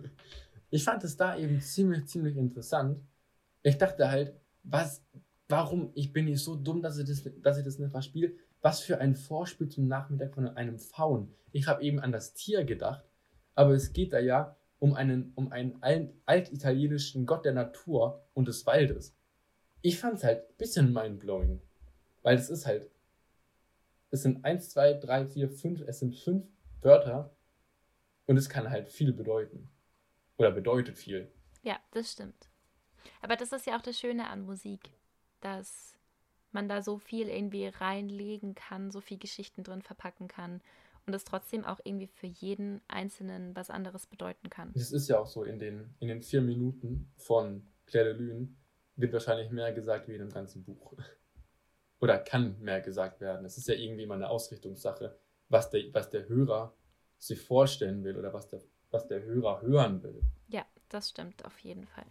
ich 0.70 0.84
fand 0.84 1.02
es 1.02 1.16
da 1.16 1.38
eben 1.38 1.58
ziemlich, 1.62 2.04
ziemlich 2.08 2.36
interessant. 2.36 3.00
Ich 3.62 3.78
dachte 3.78 4.10
halt, 4.10 4.38
was, 4.62 5.02
warum, 5.48 5.90
ich 5.94 6.12
bin 6.12 6.26
nicht 6.26 6.44
so 6.44 6.54
dumm, 6.54 6.82
dass 6.82 6.98
ich 6.98 7.06
das, 7.06 7.22
dass 7.40 7.56
ich 7.56 7.64
das 7.64 7.78
nicht 7.78 7.92
verspiele. 7.92 8.34
Was 8.60 8.80
für 8.80 8.98
ein 8.98 9.16
Vorspiel 9.16 9.70
zum 9.70 9.88
Nachmittag 9.88 10.34
von 10.34 10.48
einem 10.48 10.78
Faun. 10.78 11.32
Ich 11.52 11.66
habe 11.66 11.82
eben 11.82 12.00
an 12.00 12.12
das 12.12 12.34
Tier 12.34 12.64
gedacht, 12.64 13.05
aber 13.56 13.72
es 13.72 13.92
geht 13.92 14.12
da 14.12 14.20
ja 14.20 14.54
um 14.78 14.94
einen, 14.94 15.32
um 15.34 15.50
einen 15.50 15.82
altitalienischen 16.26 17.26
Gott 17.26 17.44
der 17.44 17.54
Natur 17.54 18.22
und 18.34 18.46
des 18.46 18.64
Waldes. 18.66 19.16
Ich 19.82 19.98
fand 19.98 20.18
es 20.18 20.24
halt 20.24 20.48
ein 20.48 20.56
bisschen 20.58 20.92
mindblowing, 20.92 21.60
weil 22.22 22.36
es 22.36 22.50
ist 22.50 22.66
halt, 22.66 22.90
es 24.10 24.22
sind 24.22 24.44
1, 24.44 24.70
2, 24.70 24.94
3, 24.94 25.26
4, 25.26 25.50
5, 25.50 25.80
es 25.80 25.98
sind 25.98 26.14
fünf 26.14 26.46
Wörter 26.82 27.34
und 28.26 28.36
es 28.36 28.48
kann 28.48 28.70
halt 28.70 28.88
viel 28.88 29.12
bedeuten. 29.12 29.68
Oder 30.36 30.50
bedeutet 30.50 30.98
viel. 30.98 31.30
Ja, 31.62 31.78
das 31.92 32.12
stimmt. 32.12 32.48
Aber 33.22 33.36
das 33.36 33.52
ist 33.52 33.66
ja 33.66 33.76
auch 33.76 33.82
das 33.82 33.98
Schöne 33.98 34.28
an 34.28 34.44
Musik, 34.44 34.90
dass 35.40 35.94
man 36.52 36.68
da 36.68 36.82
so 36.82 36.98
viel 36.98 37.28
irgendwie 37.28 37.68
reinlegen 37.68 38.54
kann, 38.54 38.90
so 38.90 39.00
viel 39.00 39.18
Geschichten 39.18 39.62
drin 39.62 39.82
verpacken 39.82 40.28
kann 40.28 40.60
und 41.06 41.14
es 41.14 41.24
trotzdem 41.24 41.64
auch 41.64 41.80
irgendwie 41.84 42.08
für 42.08 42.26
jeden 42.26 42.80
Einzelnen 42.88 43.54
was 43.54 43.70
anderes 43.70 44.06
bedeuten 44.06 44.50
kann. 44.50 44.72
Das 44.74 44.92
ist 44.92 45.08
ja 45.08 45.18
auch 45.18 45.26
so, 45.26 45.44
in 45.44 45.58
den, 45.58 45.94
in 46.00 46.08
den 46.08 46.22
vier 46.22 46.40
Minuten 46.40 47.10
von 47.16 47.66
Claire 47.86 48.14
de 48.14 48.26
Lune 48.26 48.48
wird 48.96 49.12
wahrscheinlich 49.12 49.50
mehr 49.50 49.72
gesagt 49.72 50.08
wie 50.08 50.14
in 50.14 50.20
dem 50.20 50.30
ganzen 50.30 50.64
Buch. 50.64 50.94
Oder 52.00 52.18
kann 52.18 52.60
mehr 52.60 52.80
gesagt 52.80 53.20
werden. 53.20 53.46
Es 53.46 53.56
ist 53.56 53.68
ja 53.68 53.74
irgendwie 53.74 54.02
immer 54.02 54.14
eine 54.14 54.28
Ausrichtungssache, 54.28 55.18
was 55.48 55.70
der, 55.70 55.84
was 55.92 56.10
der 56.10 56.28
Hörer 56.28 56.74
sich 57.18 57.40
vorstellen 57.40 58.04
will 58.04 58.16
oder 58.18 58.34
was 58.34 58.48
der, 58.48 58.60
was 58.90 59.06
der 59.06 59.22
Hörer 59.22 59.62
hören 59.62 60.02
will. 60.02 60.20
Ja, 60.48 60.66
das 60.90 61.08
stimmt 61.08 61.42
auf 61.46 61.58
jeden 61.60 61.86
Fall. 61.86 62.04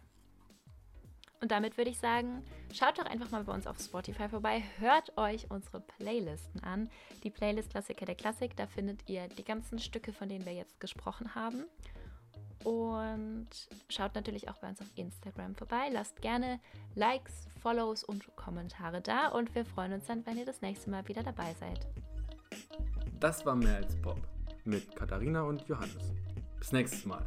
Und 1.41 1.52
damit 1.52 1.78
würde 1.78 1.91
ich 1.91 2.00
sagen, 2.00 2.43
schaut 2.74 2.98
doch 2.98 3.06
einfach 3.06 3.30
mal 3.32 3.43
bei 3.43 3.54
uns 3.54 3.67
auf 3.67 3.80
Spotify 3.80 4.30
vorbei, 4.30 4.63
hört 4.80 5.17
euch 5.17 5.50
unsere 5.52 5.80
Playlisten 5.80 6.63
an. 6.63 6.89
Die 7.24 7.30
Playlist 7.30 7.71
Klassiker 7.71 8.06
der 8.06 8.15
Klassik, 8.15 8.56
da 8.56 8.67
findet 8.67 9.08
ihr 9.10 9.28
die 9.28 9.43
ganzen 9.43 9.80
Stücke, 9.80 10.13
von 10.13 10.30
denen 10.30 10.45
wir 10.45 10.54
jetzt 10.54 10.80
gesprochen 10.80 11.36
haben. 11.36 11.65
Und 12.63 13.48
schaut 13.89 14.15
natürlich 14.15 14.50
auch 14.50 14.58
bei 14.58 14.69
uns 14.69 14.82
auf 14.82 14.88
Instagram 14.95 15.54
vorbei. 15.54 15.89
Lasst 15.91 16.21
gerne 16.21 16.60
Likes, 16.95 17.48
Follows 17.62 18.04
und 18.04 18.36
Kommentare 18.36 19.02
da. 19.02 19.28
Und 19.28 19.54
wir 19.54 19.65
freuen 19.65 19.93
uns 19.93 20.08
dann, 20.08 20.26
wenn 20.26 20.38
ihr 20.39 20.45
das 20.45 20.62
nächste 20.62 20.89
Mal 20.89 21.08
wieder 21.08 21.21
dabei 21.21 21.54
seid. 21.60 21.86
Das 23.19 23.45
war 23.45 23.56
mehr 23.56 23.76
als 23.76 23.95
Pop 24.02 24.19
mit 24.63 24.95
Katharina 24.95 25.43
und 25.43 25.67
Johannes. 25.67 26.13
Bis 26.58 26.71
nächstes 26.71 27.06
Mal. 27.06 27.24